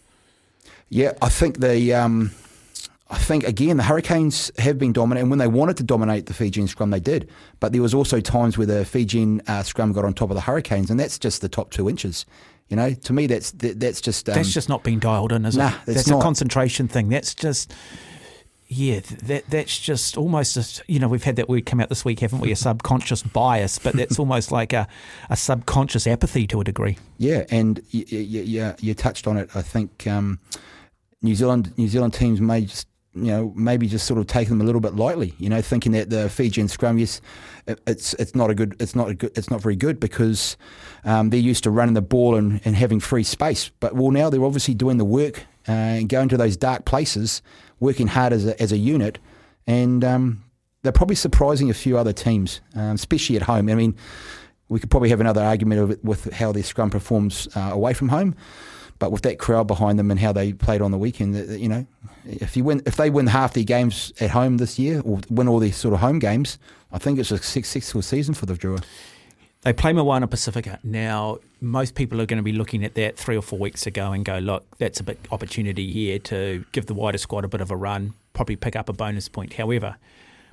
Yeah, 0.88 1.12
I 1.20 1.28
think 1.28 1.60
the. 1.60 1.94
Um, 1.94 2.32
I 3.08 3.18
think 3.18 3.44
again 3.44 3.76
the 3.76 3.84
Hurricanes 3.84 4.50
have 4.58 4.78
been 4.78 4.92
dominant, 4.92 5.22
and 5.22 5.30
when 5.30 5.38
they 5.38 5.46
wanted 5.46 5.76
to 5.76 5.84
dominate 5.84 6.26
the 6.26 6.34
Fijian 6.34 6.66
scrum, 6.66 6.90
they 6.90 6.98
did. 6.98 7.28
But 7.60 7.72
there 7.72 7.82
was 7.82 7.94
also 7.94 8.20
times 8.20 8.58
where 8.58 8.66
the 8.66 8.84
Fijian 8.84 9.42
uh, 9.46 9.62
scrum 9.62 9.92
got 9.92 10.04
on 10.04 10.12
top 10.12 10.30
of 10.30 10.34
the 10.34 10.40
Hurricanes, 10.40 10.90
and 10.90 10.98
that's 10.98 11.16
just 11.16 11.40
the 11.40 11.48
top 11.48 11.70
two 11.70 11.88
inches. 11.88 12.26
You 12.68 12.76
know, 12.76 12.92
to 12.92 13.12
me, 13.12 13.26
that's 13.26 13.52
that, 13.52 13.78
that's 13.78 14.00
just 14.00 14.28
um, 14.28 14.34
That's 14.34 14.52
just 14.52 14.68
not 14.68 14.82
being 14.82 14.98
dialed 14.98 15.32
in, 15.32 15.44
is 15.44 15.56
Nah, 15.56 15.68
it? 15.68 15.94
That's 15.94 16.08
not. 16.08 16.18
a 16.18 16.22
concentration 16.22 16.88
thing. 16.88 17.08
That's 17.08 17.34
just. 17.34 17.72
Yeah, 18.68 18.98
that 19.22 19.44
that's 19.48 19.78
just 19.78 20.16
almost 20.16 20.56
a, 20.56 20.82
you 20.92 20.98
know 20.98 21.06
we've 21.06 21.22
had 21.22 21.36
that 21.36 21.48
word 21.48 21.66
come 21.66 21.80
out 21.80 21.88
this 21.88 22.04
week, 22.04 22.18
haven't 22.18 22.40
we? 22.40 22.50
A 22.50 22.56
subconscious 22.56 23.22
bias, 23.22 23.78
but 23.78 23.92
that's 23.96 24.18
almost 24.18 24.50
like 24.50 24.72
a, 24.72 24.88
a 25.30 25.36
subconscious 25.36 26.04
apathy 26.08 26.48
to 26.48 26.60
a 26.60 26.64
degree. 26.64 26.98
Yeah, 27.18 27.44
and 27.50 27.80
you, 27.90 28.04
you, 28.08 28.42
you, 28.42 28.74
you 28.80 28.94
touched 28.94 29.28
on 29.28 29.36
it. 29.36 29.50
I 29.54 29.62
think 29.62 30.08
um, 30.08 30.40
New 31.22 31.36
Zealand 31.36 31.74
New 31.76 31.86
Zealand 31.86 32.14
teams 32.14 32.40
may 32.40 32.62
just 32.62 32.88
you 33.16 33.32
know 33.32 33.52
maybe 33.56 33.86
just 33.86 34.06
sort 34.06 34.18
of 34.20 34.26
take 34.26 34.48
them 34.48 34.60
a 34.60 34.64
little 34.64 34.80
bit 34.80 34.94
lightly. 34.94 35.34
You 35.38 35.48
know, 35.48 35.60
thinking 35.62 35.92
that 35.92 36.10
the 36.10 36.28
Fijian 36.28 36.68
scrum, 36.68 36.98
yes, 36.98 37.20
it, 37.66 37.80
it's 37.86 38.14
it's 38.14 38.34
not 38.34 38.50
a 38.50 38.54
good 38.54 38.76
it's 38.80 38.94
not 38.94 39.08
a 39.08 39.14
good 39.14 39.36
it's 39.36 39.50
not 39.50 39.60
very 39.60 39.76
good 39.76 39.98
because 39.98 40.56
um, 41.04 41.30
they're 41.30 41.40
used 41.40 41.64
to 41.64 41.70
running 41.70 41.94
the 41.94 42.02
ball 42.02 42.36
and, 42.36 42.60
and 42.64 42.76
having 42.76 43.00
free 43.00 43.24
space. 43.24 43.70
But 43.80 43.94
well, 43.94 44.10
now 44.10 44.30
they're 44.30 44.44
obviously 44.44 44.74
doing 44.74 44.98
the 44.98 45.04
work 45.04 45.40
uh, 45.68 45.72
and 45.72 46.08
going 46.08 46.28
to 46.28 46.36
those 46.36 46.56
dark 46.56 46.84
places, 46.84 47.42
working 47.80 48.06
hard 48.06 48.32
as 48.32 48.46
a, 48.46 48.60
as 48.62 48.72
a 48.72 48.78
unit, 48.78 49.18
and 49.66 50.04
um, 50.04 50.44
they're 50.82 50.92
probably 50.92 51.16
surprising 51.16 51.70
a 51.70 51.74
few 51.74 51.98
other 51.98 52.12
teams, 52.12 52.60
um, 52.74 52.94
especially 52.94 53.36
at 53.36 53.42
home. 53.42 53.68
I 53.68 53.74
mean 53.74 53.96
we 54.68 54.80
could 54.80 54.90
probably 54.90 55.10
have 55.10 55.20
another 55.20 55.42
argument 55.42 56.02
with 56.04 56.32
how 56.32 56.52
their 56.52 56.62
scrum 56.62 56.90
performs 56.90 57.48
uh, 57.54 57.70
away 57.72 57.94
from 57.94 58.08
home, 58.08 58.34
but 58.98 59.12
with 59.12 59.22
that 59.22 59.38
crowd 59.38 59.66
behind 59.66 59.98
them 59.98 60.10
and 60.10 60.20
how 60.20 60.32
they 60.32 60.52
played 60.52 60.80
on 60.80 60.90
the 60.90 60.98
weekend, 60.98 61.34
you 61.60 61.68
know, 61.68 61.86
if 62.24 62.56
you 62.56 62.64
win, 62.64 62.82
if 62.86 62.96
they 62.96 63.10
win 63.10 63.26
half 63.28 63.54
their 63.54 63.64
games 63.64 64.12
at 64.20 64.30
home 64.30 64.56
this 64.56 64.78
year 64.78 65.00
or 65.04 65.20
win 65.28 65.48
all 65.48 65.58
their 65.60 65.72
sort 65.72 65.94
of 65.94 66.00
home 66.00 66.18
games, 66.18 66.58
I 66.92 66.98
think 66.98 67.18
it's 67.18 67.30
a 67.30 67.38
successful 67.38 68.02
season 68.02 68.34
for 68.34 68.46
the 68.46 68.54
Drua. 68.54 68.82
They 69.62 69.72
play 69.72 69.92
Moana 69.92 70.28
Pacifica. 70.28 70.78
Now, 70.84 71.38
most 71.60 71.96
people 71.96 72.20
are 72.20 72.26
going 72.26 72.36
to 72.36 72.42
be 72.42 72.52
looking 72.52 72.84
at 72.84 72.94
that 72.94 73.16
three 73.16 73.36
or 73.36 73.42
four 73.42 73.58
weeks 73.58 73.86
ago 73.86 74.12
and 74.12 74.24
go, 74.24 74.38
look, 74.38 74.64
that's 74.78 75.00
a 75.00 75.02
big 75.02 75.18
opportunity 75.32 75.90
here 75.90 76.20
to 76.20 76.64
give 76.72 76.86
the 76.86 76.94
wider 76.94 77.18
squad 77.18 77.44
a 77.44 77.48
bit 77.48 77.60
of 77.60 77.70
a 77.70 77.76
run, 77.76 78.14
probably 78.32 78.54
pick 78.54 78.76
up 78.76 78.88
a 78.88 78.92
bonus 78.92 79.28
point. 79.28 79.54
However, 79.54 79.96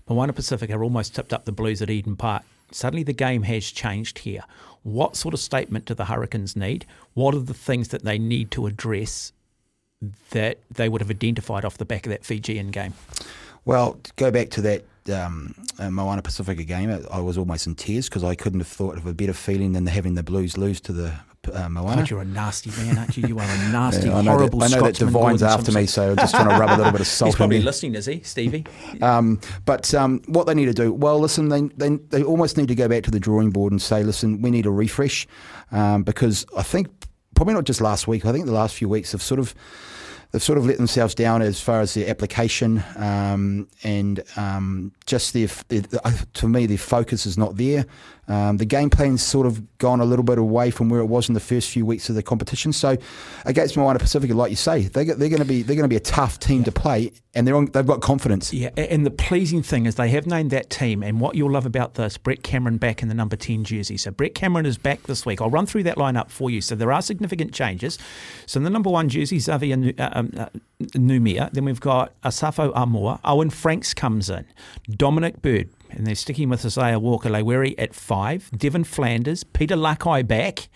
Moana 0.10 0.34
Pacifica 0.34 0.78
almost 0.78 1.16
tipped 1.16 1.32
up 1.32 1.46
the 1.46 1.52
Blues 1.52 1.82
at 1.82 1.90
Eden 1.90 2.16
Park. 2.16 2.44
Suddenly 2.74 3.04
the 3.04 3.14
game 3.14 3.44
has 3.44 3.72
changed 3.72 4.20
here. 4.20 4.44
What 4.84 5.16
sort 5.16 5.34
of 5.34 5.40
statement 5.40 5.86
do 5.86 5.94
the 5.94 6.06
Hurricanes 6.06 6.56
need? 6.56 6.86
What 7.14 7.34
are 7.36 7.40
the 7.40 7.54
things 7.54 7.90
that 7.90 8.04
they 8.04 8.18
need 8.18 8.52
to 8.52 8.66
address 8.66 9.32
that 10.32 10.60
they 10.70 10.90
would 10.90 11.02
have 11.02 11.10
identified 11.10 11.64
off 11.64 11.78
the 11.78 11.86
back 11.86 12.06
of 12.06 12.12
that 12.12 12.26
Fijian 12.26 12.72
game? 12.72 12.94
Well, 13.66 14.00
go 14.18 14.30
back 14.30 14.50
to 14.52 14.62
that 14.62 14.84
um, 15.12 15.54
uh, 15.80 15.90
Moana 15.90 16.22
Pacifica 16.22 16.64
game, 16.64 17.06
I 17.12 17.20
was 17.20 17.38
almost 17.38 17.68
in 17.68 17.76
tears 17.76 18.10
because 18.10 18.24
I 18.24 18.36
couldn't 18.36 18.60
have 18.60 18.68
thought 18.68 18.98
of 18.98 19.06
a 19.06 19.14
better 19.14 19.34
feeling 19.34 19.74
than 19.74 19.88
having 19.88 20.16
the 20.16 20.24
Blues 20.24 20.58
lose 20.58 20.80
to 20.82 20.94
the 20.94 21.14
uh, 21.52 21.70
Moana. 21.70 22.02
God, 22.02 22.10
you're 22.10 22.22
a 22.22 22.26
nasty 22.26 22.72
man, 22.72 22.98
aren't 22.98 23.18
you? 23.18 23.28
You 23.28 23.40
are 23.40 23.44
a 23.44 23.58
nasty, 23.72 24.08
Yeah, 24.08 24.18
I 24.18 24.22
know 24.22 24.32
horrible 24.32 24.60
that, 24.60 24.74
I 24.74 24.76
know 24.78 24.86
that 24.86 24.96
Divine's 24.96 25.44
after 25.44 25.72
me, 25.72 25.86
so 25.86 26.12
I'm 26.12 26.18
just 26.18 26.34
trying 26.34 26.50
to 26.50 26.56
rub 26.58 26.70
a 26.70 26.78
little 26.78 26.92
bit 26.92 27.02
of 27.02 27.08
salt 27.20 27.28
He's 27.30 27.34
in 27.36 27.38
probably 27.38 27.58
there. 27.58 27.66
listening, 27.66 27.96
is 27.96 28.06
he, 28.06 28.22
Stevie? 28.22 28.66
Um, 29.02 29.42
but 29.66 29.94
um, 29.94 30.22
what 30.28 30.46
they 30.48 30.54
need 30.54 30.66
to 30.66 30.74
do, 30.74 30.94
well, 30.94 31.20
listen, 31.20 31.50
they, 31.50 31.62
they, 31.76 31.98
they 32.10 32.24
almost 32.24 32.58
need 32.58 32.68
to 32.70 32.76
go 32.76 32.88
back 32.88 33.04
to 33.04 33.12
the 33.12 33.20
drawing 33.20 33.50
board 33.50 33.72
and 33.74 33.82
say, 33.82 34.04
listen, 34.04 34.42
we 34.42 34.50
need 34.52 34.66
a 34.66 34.72
refresh 34.72 35.28
um, 35.72 36.04
because 36.04 36.46
I 36.56 36.64
think 36.64 36.88
probably 37.36 37.54
not 37.56 37.66
just 37.66 37.82
last 37.82 38.08
week, 38.08 38.26
I 38.26 38.32
think 38.32 38.46
the 38.46 38.52
last 38.54 38.76
few 38.76 38.88
weeks 38.88 39.12
have 39.12 39.22
sort 39.22 39.40
of 39.40 39.54
they've 40.34 40.44
sort 40.44 40.58
of 40.58 40.66
let 40.66 40.78
themselves 40.78 41.16
down 41.16 41.42
as 41.42 41.62
far 41.62 41.80
as 41.80 41.94
their 41.94 42.10
application 42.10 42.84
um, 42.98 43.68
and 43.84 44.24
um, 44.36 44.92
just 45.06 45.34
their, 45.34 45.48
their, 45.70 45.84
to 46.34 46.48
me 46.48 46.66
their 46.66 46.78
focus 46.78 47.26
is 47.26 47.38
not 47.38 47.56
there. 47.56 47.86
Um, 48.26 48.56
the 48.56 48.66
game 48.66 48.90
plan's 48.90 49.22
sort 49.22 49.46
of 49.46 49.78
gone 49.80 50.00
a 50.00 50.06
little 50.06 50.24
bit 50.24 50.38
away 50.38 50.72
from 50.72 50.88
where 50.90 51.02
it 51.02 51.08
was 51.08 51.28
in 51.28 51.34
the 51.34 51.42
first 51.42 51.70
few 51.70 51.86
weeks 51.86 52.08
of 52.08 52.16
the 52.16 52.24
competition. 52.24 52.72
So 52.72 52.98
against 53.46 53.76
Moana 53.76 54.00
Pacifica, 54.00 54.34
like 54.34 54.50
you 54.50 54.56
say, 54.56 54.84
they, 54.84 55.04
they're 55.04 55.28
going 55.30 55.40
to 55.40 55.46
be 55.46 55.62
they're 55.62 55.76
going 55.76 55.84
to 55.84 55.90
be 55.90 55.98
a 55.98 56.00
tough 56.00 56.40
team 56.40 56.64
to 56.64 56.72
play, 56.72 57.12
and 57.36 57.46
they're 57.46 57.56
on, 57.56 57.66
they've 57.66 57.86
got 57.86 58.00
confidence. 58.02 58.54
Yeah, 58.54 58.70
and 58.78 59.06
the 59.06 59.12
pleasing 59.12 59.62
thing 59.62 59.86
is 59.86 59.96
they 59.96 60.08
have 60.08 60.26
named 60.26 60.52
that 60.52 60.70
team, 60.70 61.04
and 61.04 61.20
what 61.20 61.36
you'll 61.36 61.52
love 61.52 61.66
about 61.66 61.96
this, 61.96 62.18
Brett 62.18 62.44
Cameron 62.44 62.78
back 62.78 63.02
in 63.04 63.10
the 63.10 63.14
number 63.14 63.36
ten 63.36 63.66
jersey. 63.66 63.98
So 63.98 64.10
Brett 64.10 64.36
Cameron 64.36 64.66
is 64.66 64.78
back 64.78 65.04
this 65.04 65.26
week. 65.26 65.42
I'll 65.42 65.50
run 65.50 65.66
through 65.66 65.84
that 65.84 65.98
lineup 65.98 66.30
for 66.30 66.50
you. 66.50 66.62
So 66.62 66.76
there 66.76 66.94
are 66.94 67.02
significant 67.02 67.54
changes. 67.54 68.00
So 68.46 68.58
in 68.58 68.64
the 68.64 68.70
number 68.70 68.90
one 68.90 69.10
jersey, 69.10 69.38
Xavier 69.40 69.94
uh, 70.00 70.23
um, 70.24 70.40
uh, 70.40 70.50
Numia. 70.98 71.52
Then 71.52 71.66
we've 71.66 71.80
got 71.80 72.20
Asafo 72.22 72.74
Aumua. 72.74 73.20
Owen 73.24 73.50
Franks 73.50 73.94
comes 73.94 74.30
in. 74.30 74.46
Dominic 74.90 75.42
Bird 75.42 75.70
and 75.94 76.08
they're 76.08 76.16
sticking 76.16 76.50
with 76.50 76.66
Isaiah 76.66 77.00
Walker 77.00 77.30
Leawere 77.30 77.76
at 77.78 77.94
five. 77.94 78.50
Devan 78.56 78.86
Flanders, 78.86 79.44
Peter 79.44 79.76
Lakai 79.76 80.28
back. 80.28 80.68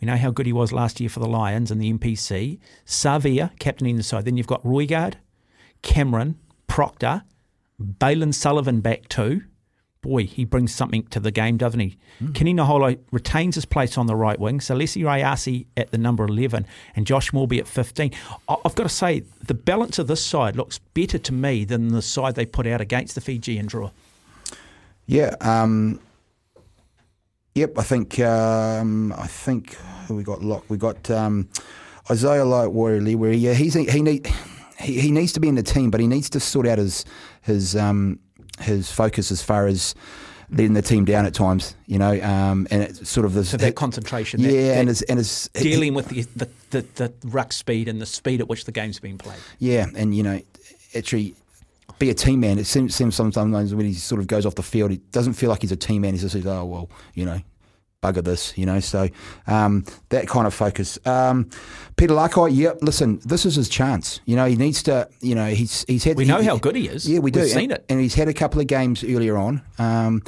We 0.00 0.06
know 0.06 0.16
how 0.16 0.30
good 0.30 0.46
he 0.46 0.52
was 0.52 0.72
last 0.72 1.00
year 1.00 1.08
for 1.08 1.20
the 1.20 1.28
Lions 1.28 1.70
and 1.70 1.80
the 1.80 1.92
NPC. 1.92 2.58
Savea, 2.84 3.56
captaining 3.58 3.96
the 3.96 4.02
side. 4.02 4.24
Then 4.24 4.36
you've 4.36 4.46
got 4.46 4.62
Roigard, 4.64 5.14
Cameron, 5.82 6.38
Proctor, 6.66 7.22
Bailyn 7.80 8.34
Sullivan 8.34 8.80
back 8.80 9.08
too. 9.08 9.42
Boy, 10.04 10.24
he 10.24 10.44
brings 10.44 10.74
something 10.74 11.04
to 11.04 11.18
the 11.18 11.30
game, 11.30 11.56
doesn't 11.56 11.80
he? 11.80 11.96
Mm. 12.20 12.34
Kini 12.34 12.52
Naholo 12.52 12.98
retains 13.10 13.54
his 13.54 13.64
place 13.64 13.96
on 13.96 14.06
the 14.06 14.14
right 14.14 14.38
wing. 14.38 14.58
Salesi 14.58 15.02
Rayasi 15.02 15.64
at 15.78 15.92
the 15.92 15.96
number 15.96 16.26
11 16.26 16.66
and 16.94 17.06
Josh 17.06 17.32
Moorby 17.32 17.58
at 17.58 17.66
15. 17.66 18.12
I've 18.46 18.74
got 18.74 18.82
to 18.82 18.90
say, 18.90 19.22
the 19.42 19.54
balance 19.54 19.98
of 19.98 20.06
this 20.06 20.22
side 20.22 20.56
looks 20.56 20.78
better 20.92 21.16
to 21.16 21.32
me 21.32 21.64
than 21.64 21.88
the 21.88 22.02
side 22.02 22.34
they 22.34 22.44
put 22.44 22.66
out 22.66 22.82
against 22.82 23.14
the 23.14 23.22
Fiji 23.22 23.56
Fijian 23.56 23.66
Drua. 23.66 23.92
Yeah. 25.06 25.34
Um, 25.40 26.00
yep. 27.54 27.78
I 27.78 27.82
think. 27.82 28.20
Um, 28.20 29.14
I 29.16 29.26
think 29.26 29.78
we 30.10 30.22
got 30.22 30.42
locked. 30.42 30.68
We 30.68 30.76
got 30.76 31.10
um, 31.10 31.48
Isaiah 32.10 32.44
Walker 32.44 33.00
Leawere. 33.00 33.16
Where 33.16 33.32
yeah, 33.32 33.54
he's 33.54 33.72
he 33.72 34.02
need 34.02 34.30
he, 34.78 35.00
he 35.00 35.10
needs 35.10 35.32
to 35.32 35.40
be 35.40 35.48
in 35.48 35.54
the 35.54 35.62
team, 35.62 35.90
but 35.90 36.00
he 36.00 36.06
needs 36.06 36.28
to 36.30 36.40
sort 36.40 36.66
out 36.66 36.76
his 36.76 37.06
his 37.40 37.74
um, 37.74 38.18
his 38.60 38.90
focus 38.90 39.30
as 39.30 39.42
far 39.42 39.66
as 39.66 39.94
letting 40.50 40.74
the 40.74 40.82
team 40.82 41.04
down 41.04 41.26
at 41.26 41.34
times, 41.34 41.74
you 41.86 41.98
know, 41.98 42.20
um, 42.22 42.66
and 42.70 42.82
it's 42.82 43.08
sort 43.08 43.26
of 43.26 43.34
this 43.34 43.50
so 43.50 43.56
that 43.56 43.74
concentration, 43.74 44.40
yeah, 44.40 44.50
that, 44.50 44.56
that 44.56 44.78
and 44.78 44.90
it's 44.90 45.02
and 45.02 45.18
it's 45.18 45.48
dealing 45.48 45.94
with 45.94 46.08
the, 46.08 46.22
the, 46.36 46.48
the 46.70 46.86
the 46.94 47.12
ruck 47.28 47.52
speed 47.52 47.88
and 47.88 48.00
the 48.00 48.06
speed 48.06 48.40
at 48.40 48.48
which 48.48 48.64
the 48.64 48.72
game's 48.72 49.00
being 49.00 49.18
played. 49.18 49.38
Yeah, 49.58 49.86
and 49.94 50.14
you 50.14 50.22
know, 50.22 50.40
actually 50.94 51.34
be 51.98 52.10
a 52.10 52.14
team 52.14 52.40
man. 52.40 52.58
It 52.58 52.66
seems, 52.66 52.94
seems 52.94 53.14
sometimes 53.14 53.74
when 53.74 53.86
he 53.86 53.94
sort 53.94 54.20
of 54.20 54.26
goes 54.26 54.46
off 54.46 54.54
the 54.54 54.62
field, 54.62 54.90
he 54.90 54.98
doesn't 55.12 55.34
feel 55.34 55.50
like 55.50 55.62
he's 55.62 55.72
a 55.72 55.76
team 55.76 56.02
man. 56.02 56.14
He 56.14 56.20
just 56.20 56.32
says, 56.32 56.46
"Oh 56.46 56.64
well, 56.64 56.90
you 57.14 57.24
know, 57.24 57.40
bugger 58.04 58.22
this," 58.22 58.56
you 58.56 58.66
know. 58.66 58.80
So 58.80 59.08
um, 59.46 59.84
that 60.10 60.28
kind 60.28 60.46
of 60.46 60.54
focus. 60.54 60.98
Um, 61.06 61.50
Peter 61.96 62.14
Lakai, 62.14 62.50
yeah, 62.52 62.72
listen, 62.80 63.20
this 63.24 63.46
is 63.46 63.54
his 63.54 63.68
chance. 63.68 64.20
You 64.24 64.36
know, 64.36 64.46
he 64.46 64.56
needs 64.56 64.82
to. 64.84 65.08
You 65.20 65.34
know, 65.34 65.46
he's 65.46 65.84
he's 65.88 66.04
had. 66.04 66.16
We 66.16 66.24
know 66.24 66.40
he, 66.40 66.46
how 66.46 66.58
good 66.58 66.76
he 66.76 66.88
is. 66.88 67.08
Yeah, 67.08 67.20
we 67.20 67.30
do. 67.30 67.40
We've 67.40 67.50
seen 67.50 67.70
it, 67.70 67.84
and 67.88 68.00
he's 68.00 68.14
had 68.14 68.28
a 68.28 68.34
couple 68.34 68.60
of 68.60 68.66
games 68.66 69.02
earlier 69.02 69.36
on. 69.36 69.62
Um, 69.78 70.22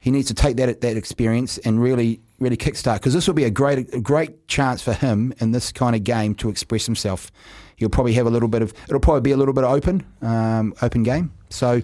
he 0.00 0.10
needs 0.10 0.28
to 0.28 0.34
take 0.34 0.56
that 0.56 0.80
that 0.80 0.96
experience 0.96 1.58
and 1.58 1.82
really 1.82 2.20
really 2.38 2.56
kickstart 2.56 2.94
because 2.94 3.14
this 3.14 3.26
will 3.26 3.34
be 3.34 3.44
a 3.44 3.50
great 3.50 3.92
a 3.94 4.00
great 4.00 4.46
chance 4.46 4.80
for 4.80 4.92
him 4.92 5.34
in 5.38 5.50
this 5.50 5.72
kind 5.72 5.96
of 5.96 6.04
game 6.04 6.36
to 6.36 6.48
express 6.48 6.86
himself 6.86 7.32
he'll 7.78 7.88
probably 7.88 8.12
have 8.12 8.26
a 8.26 8.30
little 8.30 8.48
bit 8.48 8.62
of 8.62 8.72
it'll 8.84 9.00
probably 9.00 9.22
be 9.22 9.32
a 9.32 9.36
little 9.36 9.54
bit 9.54 9.64
open 9.64 10.04
um, 10.22 10.74
open 10.82 11.02
game. 11.02 11.32
So. 11.50 11.82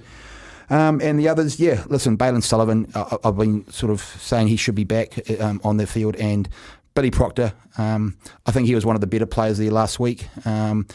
Um, 0.71 1.00
and 1.02 1.18
the 1.18 1.28
others, 1.28 1.61
yeah, 1.61 1.85
listen, 1.88 2.16
Bailyn 2.16 2.42
Sullivan, 2.42 2.90
I, 2.94 3.18
have 3.25 3.37
been 3.37 3.71
sort 3.71 3.92
of 3.92 4.00
saying 4.00 4.49
he 4.49 4.56
should 4.56 4.75
be 4.75 4.85
back 4.85 5.30
um, 5.40 5.61
on 5.64 5.76
the 5.76 5.87
field, 5.87 6.16
and 6.16 6.49
Billy 6.94 7.11
Proctor, 7.11 7.52
um, 7.76 8.16
I 8.47 8.52
think 8.52 8.66
he 8.66 8.75
was 8.75 8.87
one 8.87 8.94
of 8.94 9.00
the 9.00 9.06
better 9.06 9.26
players 9.26 9.59
there 9.59 9.71
last 9.71 9.99
week, 9.99 10.28
um, 10.47 10.87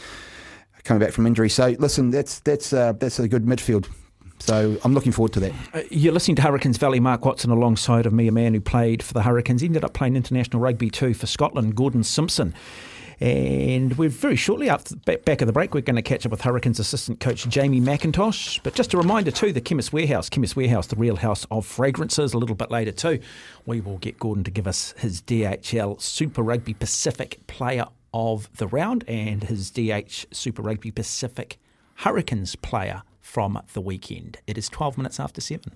coming 0.84 1.00
back 1.00 1.12
from 1.12 1.26
injury. 1.26 1.50
So 1.50 1.74
listen, 1.78 2.10
that's 2.10 2.40
that's 2.40 2.72
uh, 2.72 2.92
that's 2.92 3.18
a 3.18 3.28
good 3.28 3.44
midfield. 3.44 3.86
So 4.40 4.78
I'm 4.82 4.94
looking 4.94 5.12
forward 5.12 5.34
to 5.34 5.40
that. 5.40 5.52
Uh, 5.74 5.82
you're 5.90 6.14
listening 6.14 6.36
to 6.36 6.42
Hurricanes 6.42 6.78
Valley. 6.78 6.98
Mark 6.98 7.24
Watson 7.24 7.50
alongside 7.50 8.06
of 8.06 8.12
me, 8.14 8.26
a 8.26 8.32
man 8.32 8.54
who 8.54 8.60
played 8.60 9.02
for 9.02 9.12
the 9.12 9.22
Hurricanes, 9.22 9.62
ended 9.62 9.84
up 9.84 9.92
playing 9.92 10.16
international 10.16 10.62
rugby 10.62 10.88
too 10.90 11.12
for 11.12 11.26
Scotland, 11.26 11.76
Gordon 11.76 12.02
Simpson. 12.02 12.54
And 13.20 13.98
we're 13.98 14.08
very 14.08 14.36
shortly 14.36 14.70
after 14.70 14.96
back 14.96 15.42
of 15.42 15.46
the 15.46 15.52
break, 15.52 15.74
we're 15.74 15.82
going 15.82 15.96
to 15.96 16.02
catch 16.02 16.24
up 16.24 16.32
with 16.32 16.40
Hurricanes 16.40 16.78
assistant 16.78 17.20
coach 17.20 17.46
Jamie 17.48 17.80
McIntosh. 17.80 18.60
But 18.62 18.74
just 18.74 18.94
a 18.94 18.96
reminder 18.96 19.30
too, 19.30 19.52
the 19.52 19.60
Chemist 19.60 19.92
Warehouse, 19.92 20.30
Chemist 20.30 20.56
Warehouse, 20.56 20.86
the 20.86 20.96
real 20.96 21.16
house 21.16 21.46
of 21.50 21.66
fragrances. 21.66 22.32
A 22.32 22.38
little 22.38 22.56
bit 22.56 22.70
later 22.70 22.92
too, 22.92 23.20
we 23.66 23.82
will 23.82 23.98
get 23.98 24.18
Gordon 24.18 24.44
to 24.44 24.50
give 24.50 24.66
us 24.66 24.94
his 24.98 25.20
DHL 25.20 26.00
Super 26.00 26.42
Rugby 26.42 26.72
Pacific 26.72 27.46
Player 27.46 27.86
of 28.14 28.48
the 28.56 28.66
Round 28.66 29.04
and 29.06 29.44
his 29.44 29.70
DH 29.70 30.26
Super 30.32 30.62
Rugby 30.62 30.90
Pacific 30.90 31.58
Hurricanes 31.96 32.56
Player 32.56 33.02
from 33.20 33.60
the 33.74 33.82
weekend. 33.82 34.38
It 34.46 34.56
is 34.56 34.70
12 34.70 34.96
minutes 34.96 35.20
after 35.20 35.42
seven. 35.42 35.72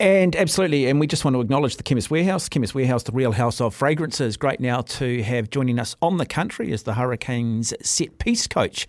And 0.00 0.36
absolutely, 0.36 0.86
and 0.86 1.00
we 1.00 1.08
just 1.08 1.24
want 1.24 1.34
to 1.34 1.40
acknowledge 1.40 1.76
the 1.76 1.82
Chemist 1.82 2.08
Warehouse. 2.08 2.48
Chemist 2.48 2.72
Warehouse, 2.72 3.02
the 3.02 3.10
real 3.10 3.32
house 3.32 3.60
of 3.60 3.74
fragrances. 3.74 4.36
Great 4.36 4.60
now 4.60 4.82
to 4.82 5.22
have 5.24 5.50
joining 5.50 5.80
us 5.80 5.96
on 6.00 6.18
the 6.18 6.26
country 6.26 6.72
as 6.72 6.84
the 6.84 6.94
Hurricanes 6.94 7.74
set 7.82 8.18
piece 8.18 8.46
coach 8.46 8.86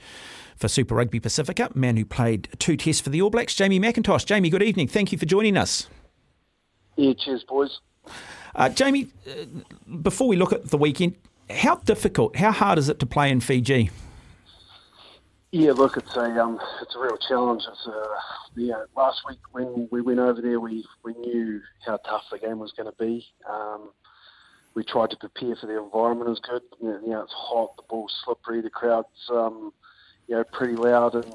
for 0.55 0.67
Super 0.67 0.93
Rugby 0.93 1.19
Pacifica, 1.19 1.71
man 1.73 1.97
who 1.97 2.05
played 2.05 2.49
two 2.59 2.77
tests 2.77 3.01
for 3.01 3.09
the 3.09 3.21
All 3.23 3.31
Blacks, 3.31 3.55
Jamie 3.55 3.79
McIntosh. 3.79 4.25
Jamie, 4.25 4.51
good 4.51 4.61
evening. 4.61 4.87
Thank 4.87 5.11
you 5.11 5.17
for 5.17 5.25
joining 5.25 5.57
us. 5.57 5.87
Yeah, 6.95 7.13
cheers, 7.13 7.43
boys. 7.43 7.79
Uh, 8.53 8.69
Jamie, 8.69 9.07
uh, 9.27 9.93
before 10.01 10.27
we 10.27 10.35
look 10.35 10.53
at 10.53 10.65
the 10.69 10.77
weekend, 10.77 11.15
how 11.49 11.75
difficult, 11.77 12.35
how 12.35 12.51
hard 12.51 12.77
is 12.77 12.87
it 12.87 12.99
to 12.99 13.07
play 13.07 13.31
in 13.31 13.39
Fiji? 13.39 13.89
Yeah, 15.51 15.71
look, 15.71 15.97
it's 15.97 16.15
a 16.15 16.43
um, 16.43 16.59
it's 16.81 16.95
a 16.95 16.99
real 16.99 17.17
challenge. 17.17 17.63
It's 17.67 17.87
a, 17.87 18.03
yeah, 18.55 18.83
last 18.95 19.21
week 19.27 19.39
when 19.51 19.87
we 19.91 19.99
went 20.01 20.19
over 20.19 20.41
there, 20.41 20.59
we 20.59 20.85
we 21.03 21.15
knew 21.15 21.59
how 21.83 21.97
tough 21.97 22.23
the 22.31 22.37
game 22.37 22.59
was 22.59 22.71
going 22.73 22.91
to 22.91 22.95
be. 23.03 23.25
Um, 23.49 23.89
we 24.75 24.83
tried 24.83 25.09
to 25.09 25.17
prepare 25.17 25.55
for 25.55 25.65
the 25.65 25.81
environment 25.81 26.29
as 26.29 26.39
good. 26.39 26.61
You 26.79 27.01
know, 27.07 27.21
it's 27.23 27.33
hot, 27.33 27.75
the 27.77 27.83
ball's 27.89 28.15
slippery, 28.23 28.61
the 28.61 28.69
crowd's 28.69 29.07
um, 29.31 29.73
you 30.27 30.35
know 30.35 30.43
pretty 30.53 30.75
loud, 30.75 31.15
and 31.15 31.33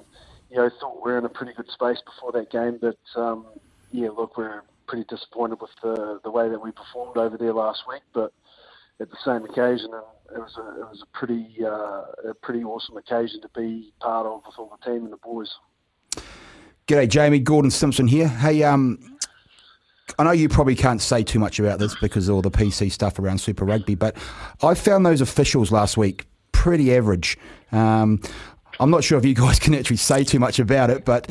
you 0.49 0.59
know 0.59 0.71
thought 0.81 1.05
we 1.05 1.11
are 1.11 1.19
in 1.19 1.25
a 1.25 1.29
pretty 1.29 1.53
good 1.53 1.69
space 1.73 2.01
before 2.07 2.31
that 2.33 2.53
game. 2.53 2.79
But 2.81 3.21
um, 3.21 3.47
yeah, 3.91 4.11
look, 4.11 4.37
we're 4.37 4.63
pretty 4.87 5.07
disappointed 5.09 5.61
with 5.61 5.73
the 5.83 6.21
the 6.23 6.31
way 6.31 6.49
that 6.49 6.63
we 6.63 6.71
performed 6.71 7.17
over 7.17 7.37
there 7.37 7.53
last 7.53 7.83
week. 7.89 8.03
But 8.13 8.33
at 9.01 9.11
the 9.11 9.17
same 9.25 9.45
occasion, 9.45 9.91
and 9.93 10.05
it 10.35 10.41
was 10.41 10.57
a 10.59 10.81
it 10.81 10.89
was 10.91 11.03
a 11.03 11.17
pretty 11.17 11.57
uh, 11.65 12.31
a 12.31 12.35
pretty 12.43 12.65
awesome 12.65 12.97
occasion 12.97 13.41
to 13.41 13.49
be 13.57 13.93
part 14.01 14.27
of 14.27 14.43
with 14.47 14.55
all 14.59 14.77
the 14.79 14.91
team 14.91 15.05
and 15.05 15.13
the 15.13 15.17
boys. 15.19 15.51
G'day, 16.87 17.09
Jamie. 17.09 17.39
Gordon 17.39 17.71
Simpson 17.71 18.07
here. 18.07 18.29
Hey, 18.29 18.63
um, 18.63 18.99
I 20.19 20.25
know 20.25 20.33
you 20.33 20.49
probably 20.49 20.75
can't 20.75 21.01
say 21.01 21.23
too 21.23 21.39
much 21.39 21.59
about 21.59 21.79
this 21.79 21.95
because 21.95 22.29
of 22.29 22.35
all 22.35 22.43
the 22.43 22.51
PC 22.51 22.93
stuff 22.93 23.19
around 23.19 23.39
Super 23.39 23.65
Rugby, 23.65 23.95
but 23.95 24.17
I 24.63 24.75
found 24.75 25.07
those 25.07 25.21
officials 25.21 25.73
last 25.73 25.97
week 25.97 26.27
pretty 26.53 26.95
average. 26.95 27.39
Um, 27.73 28.21
I'm 28.81 28.91
not 28.91 29.05
sure 29.05 29.19
if 29.19 29.25
you 29.25 29.35
guys 29.35 29.59
can 29.61 29.75
actually 29.75 29.97
say 29.97 30.25
too 30.25 30.39
much 30.39 30.59
about 30.59 30.91
it, 30.91 31.05
but 31.05 31.31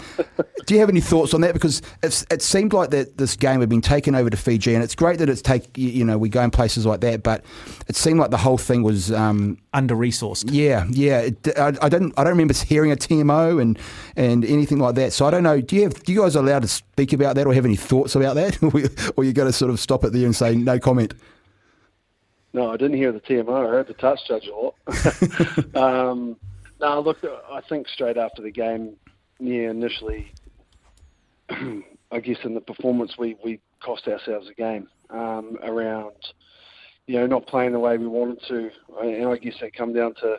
do 0.65 0.73
you 0.73 0.79
have 0.79 0.89
any 0.89 1.01
thoughts 1.01 1.33
on 1.33 1.41
that? 1.41 1.53
Because 1.53 1.81
it 2.01 2.41
seemed 2.41 2.73
like 2.73 2.89
that 2.91 3.17
this 3.17 3.35
game 3.35 3.59
had 3.59 3.69
been 3.69 3.81
taken 3.81 4.15
over 4.15 4.29
to 4.29 4.37
Fiji, 4.37 4.73
and 4.73 4.83
it's 4.83 4.95
great 4.95 5.19
that 5.19 5.29
it's 5.29 5.41
take 5.41 5.77
you 5.77 6.05
know 6.05 6.17
we 6.17 6.29
go 6.29 6.41
in 6.41 6.51
places 6.51 6.85
like 6.85 7.01
that, 7.01 7.23
but 7.23 7.43
it 7.87 7.95
seemed 7.95 8.19
like 8.19 8.31
the 8.31 8.37
whole 8.37 8.57
thing 8.57 8.83
was 8.83 9.11
um, 9.11 9.57
under 9.73 9.95
resourced. 9.95 10.49
Yeah, 10.51 10.85
yeah. 10.89 11.19
It, 11.19 11.57
I, 11.57 11.73
I, 11.81 11.89
don't 11.89 12.13
I 12.17 12.23
don't 12.23 12.33
remember 12.33 12.53
hearing 12.53 12.91
a 12.91 12.95
TMO 12.95 13.61
and 13.61 13.77
and 14.15 14.45
anything 14.45 14.79
like 14.79 14.95
that. 14.95 15.13
So 15.13 15.25
I 15.25 15.31
don't 15.31 15.43
know. 15.43 15.61
Do 15.61 15.75
you 15.75 15.83
have 15.83 16.01
do 16.03 16.13
you 16.13 16.21
guys 16.21 16.35
allowed 16.35 16.61
to 16.61 16.67
speak 16.67 17.13
about 17.13 17.35
that 17.35 17.47
or 17.47 17.53
have 17.53 17.65
any 17.65 17.75
thoughts 17.75 18.15
about 18.15 18.35
that, 18.35 19.13
or 19.17 19.23
you 19.23 19.33
got 19.33 19.45
to 19.45 19.53
sort 19.53 19.71
of 19.71 19.79
stop 19.79 20.03
it 20.03 20.13
there 20.13 20.25
and 20.25 20.35
say 20.35 20.55
no 20.55 20.79
comment? 20.79 21.13
No, 22.53 22.71
I 22.71 22.77
didn't 22.77 22.97
hear 22.97 23.11
the 23.11 23.19
TMO. 23.19 23.65
I 23.65 23.69
heard 23.69 23.87
the 23.87 23.95
touch 23.95 24.27
judge 24.27 24.47
a 24.47 24.55
lot. 24.55 24.75
um, 25.75 26.37
no, 26.83 26.99
look, 26.99 27.17
I 27.23 27.61
think 27.69 27.87
straight 27.87 28.17
after 28.17 28.41
the 28.41 28.51
game, 28.51 28.97
yeah, 29.39 29.69
initially, 29.69 30.33
I 31.49 32.19
guess 32.21 32.37
in 32.43 32.53
the 32.53 32.61
performance, 32.61 33.15
we, 33.17 33.37
we 33.43 33.61
cost 33.81 34.05
ourselves 34.07 34.49
a 34.49 34.53
game 34.53 34.89
um, 35.09 35.57
around, 35.63 36.11
you 37.07 37.19
know, 37.19 37.25
not 37.25 37.47
playing 37.47 37.71
the 37.71 37.79
way 37.79 37.97
we 37.97 38.07
wanted 38.07 38.41
to. 38.49 38.69
And 39.01 39.29
I 39.29 39.37
guess 39.37 39.55
that 39.61 39.73
come 39.73 39.93
down 39.93 40.13
to, 40.15 40.37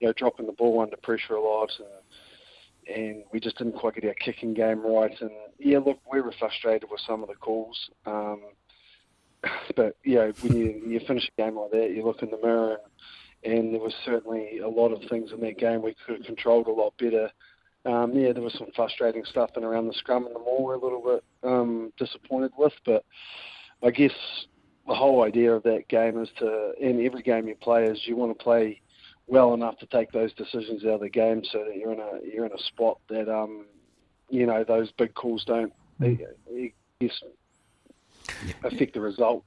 you 0.00 0.08
know, 0.08 0.14
dropping 0.16 0.46
the 0.46 0.52
ball 0.52 0.80
under 0.80 0.96
pressure 0.96 1.34
a 1.34 1.42
lot 1.42 1.70
and, 1.78 2.96
and 2.96 3.24
we 3.30 3.38
just 3.38 3.58
didn't 3.58 3.74
quite 3.74 3.94
get 3.94 4.06
our 4.06 4.14
kicking 4.14 4.54
game 4.54 4.80
right. 4.80 5.14
And 5.20 5.30
yeah, 5.58 5.78
look, 5.78 5.98
we 6.10 6.22
were 6.22 6.34
frustrated 6.38 6.90
with 6.90 7.00
some 7.06 7.22
of 7.22 7.28
the 7.28 7.34
calls. 7.34 7.78
Um, 8.06 8.40
but 9.76 9.96
know, 10.16 10.32
when 10.40 10.56
you, 10.56 10.82
you 10.86 11.00
finish 11.06 11.28
a 11.36 11.42
game 11.42 11.58
like 11.58 11.70
that, 11.72 11.90
you 11.90 12.02
look 12.02 12.22
in 12.22 12.30
the 12.30 12.40
mirror 12.42 12.70
and 12.72 12.92
and 13.44 13.74
there 13.74 13.80
was 13.80 13.94
certainly 14.04 14.58
a 14.58 14.68
lot 14.68 14.92
of 14.92 15.08
things 15.08 15.32
in 15.32 15.40
that 15.40 15.58
game 15.58 15.82
we 15.82 15.96
could 16.06 16.18
have 16.18 16.26
controlled 16.26 16.66
a 16.66 16.72
lot 16.72 16.94
better. 16.98 17.30
Um, 17.84 18.12
yeah, 18.14 18.32
there 18.32 18.42
was 18.42 18.54
some 18.54 18.68
frustrating 18.76 19.24
stuff 19.24 19.50
in 19.56 19.64
around 19.64 19.88
the 19.88 19.94
scrum 19.94 20.26
and 20.26 20.34
the 20.34 20.38
maul 20.38 20.64
we're 20.64 20.74
a 20.74 20.78
little 20.78 21.02
bit 21.02 21.24
um, 21.42 21.92
disappointed 21.98 22.52
with, 22.56 22.74
but 22.86 23.04
I 23.82 23.90
guess 23.90 24.12
the 24.86 24.94
whole 24.94 25.24
idea 25.24 25.52
of 25.52 25.62
that 25.64 25.88
game 25.88 26.20
is 26.20 26.28
to, 26.38 26.72
in 26.80 27.04
every 27.04 27.22
game 27.22 27.48
you 27.48 27.56
play, 27.56 27.84
is 27.84 28.00
you 28.04 28.16
want 28.16 28.36
to 28.36 28.42
play 28.42 28.80
well 29.26 29.54
enough 29.54 29.78
to 29.78 29.86
take 29.86 30.12
those 30.12 30.32
decisions 30.34 30.84
out 30.84 30.94
of 30.94 31.00
the 31.00 31.08
game 31.08 31.42
so 31.50 31.64
that 31.64 31.76
you're 31.76 31.92
in 31.92 32.00
a 32.00 32.10
you're 32.24 32.46
in 32.46 32.52
a 32.52 32.62
spot 32.68 32.98
that 33.08 33.32
um, 33.32 33.66
you 34.28 34.46
know 34.46 34.64
those 34.64 34.90
big 34.92 35.14
calls 35.14 35.44
don't 35.44 35.72
affect 38.64 38.94
the 38.94 39.00
result. 39.00 39.44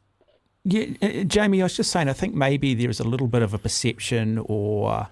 Yeah, 0.68 0.86
uh, 1.02 1.24
Jamie, 1.24 1.62
I 1.62 1.66
was 1.66 1.78
just 1.78 1.92
saying, 1.92 2.10
I 2.10 2.14
think 2.14 2.34
maybe 2.34 2.74
there 2.74 2.90
is 2.90 3.00
a 3.00 3.04
little 3.04 3.28
bit 3.28 3.44
of 3.44 3.54
a 3.54 3.60
perception, 3.60 4.40
or 4.46 5.08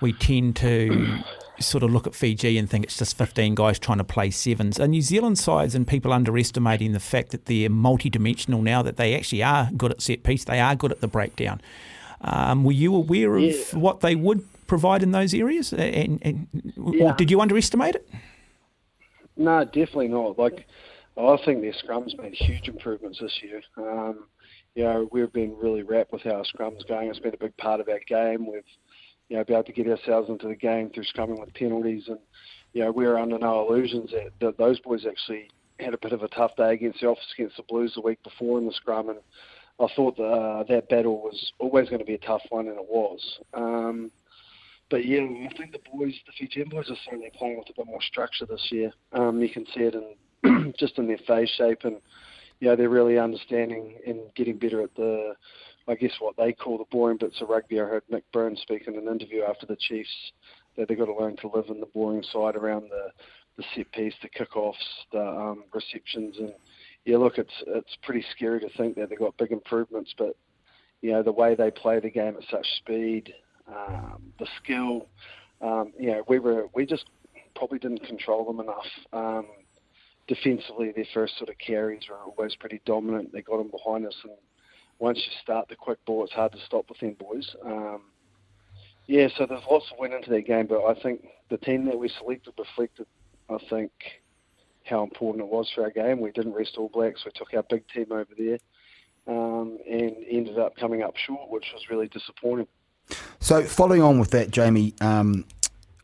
we 0.00 0.12
tend 0.12 0.56
to 0.56 1.18
sort 1.60 1.84
of 1.84 1.90
look 1.92 2.06
at 2.08 2.14
Fiji 2.14 2.58
and 2.58 2.68
think 2.68 2.84
it's 2.84 2.98
just 2.98 3.16
15 3.16 3.54
guys 3.54 3.78
trying 3.78 3.98
to 3.98 4.04
play 4.04 4.30
sevens. 4.30 4.80
And 4.80 4.90
New 4.90 5.00
Zealand 5.02 5.38
sides 5.38 5.74
and 5.76 5.86
people 5.86 6.12
underestimating 6.12 6.92
the 6.92 7.00
fact 7.00 7.30
that 7.30 7.46
they're 7.46 7.70
multidimensional 7.70 8.62
now, 8.62 8.82
that 8.82 8.96
they 8.96 9.14
actually 9.14 9.44
are 9.44 9.70
good 9.76 9.92
at 9.92 10.02
set 10.02 10.24
piece, 10.24 10.44
they 10.44 10.60
are 10.60 10.74
good 10.74 10.90
at 10.90 11.00
the 11.00 11.08
breakdown. 11.08 11.60
Um, 12.20 12.64
were 12.64 12.72
you 12.72 12.94
aware 12.94 13.36
of 13.36 13.42
Yeah. 13.44 13.54
what 13.74 14.00
they 14.00 14.16
would 14.16 14.44
provide 14.66 15.02
in 15.04 15.12
those 15.12 15.32
areas, 15.32 15.72
and, 15.72 16.18
and 16.22 16.48
Yeah. 16.92 17.14
did 17.16 17.30
you 17.30 17.40
underestimate 17.40 17.94
it? 17.94 18.08
No, 19.36 19.64
definitely 19.64 20.08
not. 20.08 20.36
Like, 20.38 20.66
I 21.16 21.36
think 21.44 21.60
their 21.60 21.72
scrums 21.74 22.18
made 22.20 22.34
huge 22.34 22.68
improvements 22.68 23.20
this 23.20 23.38
year. 23.42 23.62
Um, 23.76 24.24
you 24.76 24.84
know, 24.84 25.08
we've 25.10 25.32
been 25.32 25.56
really 25.58 25.82
rapt 25.82 26.12
with 26.12 26.22
how 26.22 26.42
scrums 26.42 26.86
going. 26.86 27.08
It's 27.08 27.18
been 27.18 27.34
a 27.34 27.38
big 27.38 27.56
part 27.56 27.80
of 27.80 27.88
our 27.88 28.00
game. 28.06 28.46
We've, 28.46 28.62
you 29.28 29.36
know, 29.36 29.44
been 29.44 29.56
able 29.56 29.64
to 29.64 29.72
get 29.72 29.88
ourselves 29.88 30.28
into 30.28 30.48
the 30.48 30.54
game 30.54 30.90
through 30.90 31.04
scrumming 31.04 31.40
with 31.40 31.54
penalties, 31.54 32.04
and 32.08 32.18
you 32.74 32.84
know, 32.84 32.92
we 32.92 33.06
were 33.06 33.18
under 33.18 33.38
no 33.38 33.66
illusions 33.66 34.10
that, 34.12 34.32
that 34.40 34.58
those 34.58 34.78
boys 34.80 35.06
actually 35.08 35.48
had 35.80 35.94
a 35.94 35.98
bit 35.98 36.12
of 36.12 36.22
a 36.22 36.28
tough 36.28 36.54
day 36.56 36.74
against 36.74 37.00
the 37.00 37.06
Office 37.06 37.24
against 37.36 37.56
the 37.56 37.62
Blues 37.62 37.94
the 37.94 38.02
week 38.02 38.22
before 38.22 38.58
in 38.58 38.66
the 38.66 38.72
scrum, 38.72 39.08
and 39.08 39.18
I 39.80 39.86
thought 39.96 40.18
that, 40.18 40.24
uh, 40.24 40.64
that 40.68 40.90
battle 40.90 41.22
was 41.22 41.52
always 41.58 41.88
going 41.88 42.00
to 42.00 42.04
be 42.04 42.14
a 42.14 42.18
tough 42.18 42.42
one, 42.50 42.68
and 42.68 42.78
it 42.78 42.86
was. 42.86 43.38
Um, 43.54 44.10
but 44.90 45.06
yeah, 45.06 45.22
I 45.22 45.50
think 45.56 45.72
the 45.72 45.80
boys, 45.90 46.14
the 46.26 46.32
Fijian 46.38 46.68
boys, 46.68 46.90
are 46.90 46.96
certainly 47.04 47.32
playing 47.34 47.58
with 47.58 47.70
a 47.70 47.72
bit 47.74 47.86
more 47.86 48.02
structure 48.02 48.44
this 48.44 48.68
year. 48.70 48.92
Um, 49.12 49.40
you 49.40 49.48
can 49.48 49.64
see 49.74 49.80
it 49.80 49.94
in 49.94 50.74
just 50.78 50.98
in 50.98 51.06
their 51.06 51.18
phase 51.26 51.50
shape, 51.56 51.84
and 51.84 51.96
you 52.60 52.68
know 52.68 52.76
they're 52.76 52.88
really 52.88 53.18
understanding 53.18 53.96
and 54.06 54.20
getting 54.34 54.58
better 54.58 54.82
at 54.82 54.94
the, 54.94 55.34
I 55.88 55.94
guess 55.94 56.12
what 56.20 56.36
they 56.36 56.52
call 56.52 56.78
the 56.78 56.84
boring 56.90 57.18
bits 57.18 57.40
of 57.40 57.48
rugby. 57.48 57.80
I 57.80 57.84
heard 57.84 58.02
Nick 58.08 58.24
Burns 58.32 58.60
speak 58.60 58.86
in 58.86 58.96
an 58.96 59.08
interview 59.08 59.42
after 59.42 59.66
the 59.66 59.76
Chiefs 59.76 60.10
that 60.76 60.88
they've 60.88 60.98
got 60.98 61.06
to 61.06 61.16
learn 61.16 61.36
to 61.36 61.48
live 61.48 61.66
in 61.68 61.80
the 61.80 61.86
boring 61.86 62.24
side 62.32 62.56
around 62.56 62.90
the 62.90 63.10
the 63.56 63.64
set 63.74 63.90
piece, 63.92 64.12
the 64.20 64.28
kickoffs, 64.28 64.74
the 65.12 65.26
um, 65.26 65.64
receptions, 65.72 66.36
and 66.38 66.52
yeah, 67.06 67.16
look, 67.16 67.38
it's 67.38 67.62
it's 67.68 67.96
pretty 68.02 68.24
scary 68.34 68.60
to 68.60 68.68
think 68.76 68.96
that 68.96 69.08
they've 69.08 69.18
got 69.18 69.36
big 69.38 69.52
improvements, 69.52 70.12
but 70.18 70.36
you 71.00 71.12
know 71.12 71.22
the 71.22 71.32
way 71.32 71.54
they 71.54 71.70
play 71.70 72.00
the 72.00 72.10
game 72.10 72.36
at 72.36 72.42
such 72.50 72.66
speed, 72.78 73.32
um, 73.68 74.22
the 74.38 74.46
skill, 74.62 75.06
um, 75.60 75.92
you 75.98 76.08
know, 76.08 76.22
we 76.28 76.38
were 76.38 76.66
we 76.74 76.84
just 76.84 77.06
probably 77.54 77.78
didn't 77.78 78.04
control 78.04 78.44
them 78.44 78.60
enough. 78.60 78.86
Um, 79.12 79.46
defensively, 80.28 80.92
their 80.92 81.06
first 81.14 81.38
sort 81.38 81.50
of 81.50 81.58
carries 81.58 82.08
were 82.08 82.18
always 82.18 82.54
pretty 82.56 82.80
dominant. 82.84 83.32
They 83.32 83.42
got 83.42 83.58
them 83.58 83.70
behind 83.70 84.06
us, 84.06 84.16
and 84.24 84.32
once 84.98 85.18
you 85.18 85.32
start 85.42 85.68
the 85.68 85.76
quick 85.76 86.04
ball, 86.04 86.24
it's 86.24 86.32
hard 86.32 86.52
to 86.52 86.58
stop 86.66 86.88
with 86.88 86.98
them 87.00 87.16
boys. 87.18 87.54
Um, 87.64 88.02
yeah, 89.06 89.28
so 89.36 89.46
there's 89.46 89.62
lots 89.70 89.86
that 89.90 89.98
went 89.98 90.14
into 90.14 90.30
that 90.30 90.46
game, 90.46 90.66
but 90.66 90.84
I 90.84 91.00
think 91.00 91.26
the 91.48 91.58
team 91.58 91.84
that 91.86 91.98
we 91.98 92.08
selected 92.18 92.54
reflected, 92.58 93.06
I 93.48 93.58
think, 93.70 93.92
how 94.84 95.02
important 95.02 95.44
it 95.44 95.52
was 95.52 95.70
for 95.74 95.84
our 95.84 95.90
game. 95.90 96.20
We 96.20 96.32
didn't 96.32 96.54
rest 96.54 96.76
All 96.76 96.88
Blacks. 96.88 97.24
We 97.24 97.30
took 97.34 97.54
our 97.54 97.62
big 97.62 97.84
team 97.88 98.06
over 98.10 98.26
there 98.36 98.58
um, 99.26 99.78
and 99.88 100.16
ended 100.28 100.58
up 100.58 100.76
coming 100.76 101.02
up 101.02 101.16
short, 101.16 101.50
which 101.50 101.66
was 101.72 101.88
really 101.90 102.08
disappointing. 102.08 102.66
So 103.40 103.62
following 103.62 104.02
on 104.02 104.18
with 104.18 104.30
that, 104.30 104.50
Jamie, 104.50 104.94
um, 105.00 105.44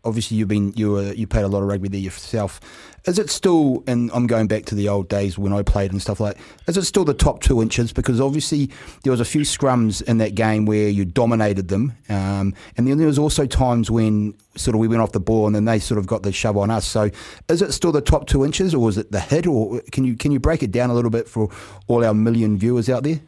obviously 0.05 0.37
you've 0.37 0.49
been 0.49 0.73
you 0.75 0.93
were 0.93 1.13
you 1.13 1.27
played 1.27 1.45
a 1.45 1.49
lot 1.49 1.63
of 1.63 1.69
rugby 1.69 1.89
there 1.89 2.01
yourself. 2.01 2.61
Is 3.05 3.19
it 3.19 3.31
still? 3.31 3.83
And 3.89 4.11
I'm 4.15 4.29
going 4.29 4.47
back 4.47 4.65
to 4.67 4.77
the 4.77 4.89
old 4.89 5.09
days 5.09 5.37
when 5.37 5.53
I 5.53 5.63
played 5.63 5.91
and 5.91 6.01
stuff 6.01 6.21
like. 6.21 6.39
Is 6.69 6.77
it 6.77 6.85
still 6.85 7.05
the 7.05 7.15
top 7.15 7.41
two 7.41 7.61
inches? 7.61 7.93
Because 7.93 8.21
obviously 8.21 8.71
there 9.03 9.11
was 9.11 9.21
a 9.21 9.25
few 9.25 9.41
scrums 9.41 10.03
in 10.03 10.19
that 10.19 10.37
game 10.37 10.67
where 10.67 10.89
you 10.89 11.05
dominated 11.05 11.69
them, 11.69 11.95
um, 12.09 12.55
and 12.77 12.87
then 12.87 12.99
there 12.99 13.09
was 13.09 13.19
also 13.19 13.47
times 13.47 13.91
when 13.91 14.35
sort 14.55 14.75
of 14.75 14.81
we 14.81 14.87
went 14.87 15.03
off 15.03 15.13
the 15.13 15.21
ball 15.21 15.47
and 15.47 15.57
then 15.57 15.65
they 15.65 15.79
sort 15.79 15.99
of 15.99 16.07
got 16.07 16.23
the 16.23 16.31
shove 16.31 16.57
on 16.57 16.71
us. 16.71 16.87
So 16.87 17.11
is 17.49 17.63
it 17.63 17.73
still 17.73 17.91
the 17.91 18.01
top 18.01 18.27
two 18.27 18.45
inches, 18.45 18.75
or 18.75 18.89
is 18.89 18.99
it 18.99 19.11
the 19.11 19.21
hit? 19.21 19.47
Or 19.47 19.81
can 19.91 20.05
you 20.05 20.17
can 20.17 20.31
you 20.31 20.39
break 20.39 20.63
it 20.63 20.71
down 20.71 20.91
a 20.91 20.95
little 20.95 21.11
bit 21.11 21.29
for 21.29 21.49
all 21.89 22.05
our 22.05 22.15
million 22.15 22.57
viewers 22.57 22.89
out 22.89 23.03
there? 23.03 23.21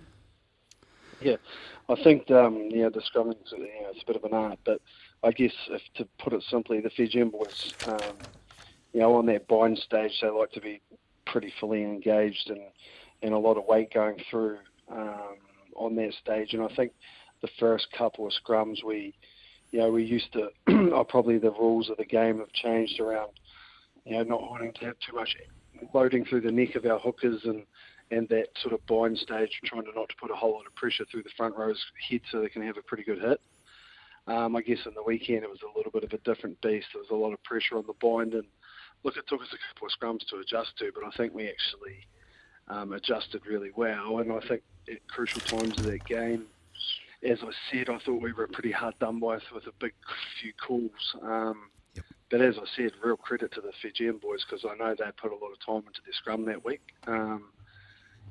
Yeah, 1.21 1.37
I 1.89 1.97
think 1.97 2.31
um, 2.31 2.69
yeah, 2.71 2.91
the 2.91 3.01
scrumming 3.01 3.37
you 3.51 3.59
know, 3.59 3.91
it's 3.91 4.03
a 4.03 4.07
bit 4.07 4.17
of 4.17 4.25
an 4.25 4.35
art, 4.35 4.59
but 4.65 4.81
I 5.25 5.33
guess 5.33 5.53
if 5.71 5.81
to 5.97 6.07
put 6.23 6.33
it 6.33 6.43
simply, 6.51 6.81
the 6.81 6.91
Fijian 6.91 7.31
boys, 7.31 7.75
um, 7.87 8.19
you 8.93 9.01
know, 9.01 9.15
on 9.15 9.27
that 9.27 9.49
bind 9.49 9.79
stage, 9.79 10.13
they 10.21 10.29
like 10.29 10.53
to 10.53 10.61
be 10.61 10.83
pretty 11.27 11.53
fully 11.59 11.83
engaged 11.83 12.51
and 12.51 12.61
and 13.23 13.33
a 13.33 13.39
lot 13.39 13.57
of 13.57 13.65
weight 13.65 13.93
going 13.93 14.17
through 14.31 14.59
um, 14.91 15.37
on 15.77 15.97
that 15.97 16.13
stage. 16.23 16.53
And 16.53 16.63
I 16.63 16.69
think 16.77 16.93
the 17.41 17.49
first 17.59 17.87
couple 17.97 18.27
of 18.27 18.33
scrums, 18.33 18.85
we, 18.85 19.15
you 19.71 19.79
know, 19.79 19.91
we 19.91 20.05
used 20.05 20.31
to, 20.35 20.49
or 20.93 21.05
probably 21.09 21.39
the 21.39 21.51
rules 21.53 21.89
of 21.89 21.97
the 21.97 22.05
game 22.05 22.39
have 22.39 22.53
changed 22.53 23.01
around, 23.01 23.31
you 24.05 24.17
know, 24.17 24.23
not 24.25 24.43
wanting 24.43 24.73
to 24.75 24.85
have 24.87 24.97
too 25.07 25.17
much 25.17 25.35
loading 25.95 26.25
through 26.27 26.43
the 26.43 26.53
neck 26.53 26.75
of 26.75 26.85
our 26.85 26.99
hookers 26.99 27.41
and 27.45 27.65
and 28.11 28.29
that 28.29 28.49
sort 28.61 28.75
of 28.75 28.85
bind 28.87 29.17
stage, 29.17 29.51
trying 29.65 29.85
to 29.85 29.93
not 29.97 30.11
to 30.11 30.15
put 30.21 30.31
a 30.31 30.35
whole 30.35 30.53
lot 30.53 30.67
of 30.67 30.75
pressure 30.75 31.07
through 31.11 31.23
the 31.23 31.31
front 31.37 31.57
row's 31.57 31.83
head 32.11 32.21
so 32.31 32.41
they 32.41 32.51
can 32.51 32.63
have 32.63 32.77
a 32.77 32.83
pretty 32.83 33.03
good 33.03 33.19
hit. 33.19 33.41
Um, 34.27 34.57
I 34.57 34.63
guess 34.63 34.87
in 34.87 34.95
the 34.95 35.03
weekend 35.03 35.45
it 35.45 35.51
was 35.51 35.63
a 35.63 35.77
little 35.77 35.93
bit 35.93 36.05
of 36.05 36.13
a 36.13 36.19
different 36.19 36.61
beast. 36.63 36.87
There 36.93 37.03
was 37.03 37.11
a 37.11 37.15
lot 37.15 37.33
of 37.33 37.43
pressure 37.43 37.77
on 37.77 37.85
the 37.87 37.93
bind, 38.01 38.35
and 38.35 38.47
look, 39.03 39.17
it 39.17 39.27
took 39.29 39.43
us 39.43 39.53
a 39.53 39.75
couple 39.75 39.87
of 39.87 39.93
scrums 39.93 40.27
to 40.29 40.37
adjust 40.39 40.79
to, 40.79 40.91
but 40.95 41.05
I 41.05 41.11
think 41.17 41.35
we 41.35 41.49
actually 41.49 42.07
um, 42.69 42.93
adjusted 42.93 43.43
really 43.47 43.71
well. 43.77 44.19
And 44.19 44.33
I 44.33 44.41
think 44.41 44.63
at 44.91 45.07
crucial 45.09 45.41
times 45.43 45.79
of 45.79 45.85
that 45.85 46.05
game, 46.07 46.45
as 47.23 47.39
I 47.43 47.51
said, 47.71 47.89
I 47.89 47.99
thought 47.99 48.23
we 48.23 48.33
were 48.33 48.47
pretty 48.47 48.73
hard 48.73 48.99
done 48.99 49.21
by 49.21 49.39
with 49.55 49.67
a 49.67 49.73
big 49.79 49.95
few 50.41 50.53
calls. 50.55 51.17
Um, 51.23 51.71
But 52.31 52.41
as 52.41 52.57
I 52.59 52.65
said, 52.77 52.93
real 53.03 53.17
credit 53.17 53.53
to 53.53 53.61
the 53.61 53.73
Fijian 53.81 54.19
boys 54.19 54.45
because 54.45 54.65
I 54.65 54.75
know 54.77 54.95
they 54.95 55.05
put 55.17 55.33
a 55.33 55.37
lot 55.37 55.53
of 55.53 55.61
time 55.65 55.87
into 55.87 56.01
their 56.05 56.15
scrum 56.15 56.45
that 56.47 56.65
week. 56.65 56.83
Um, 57.07 57.53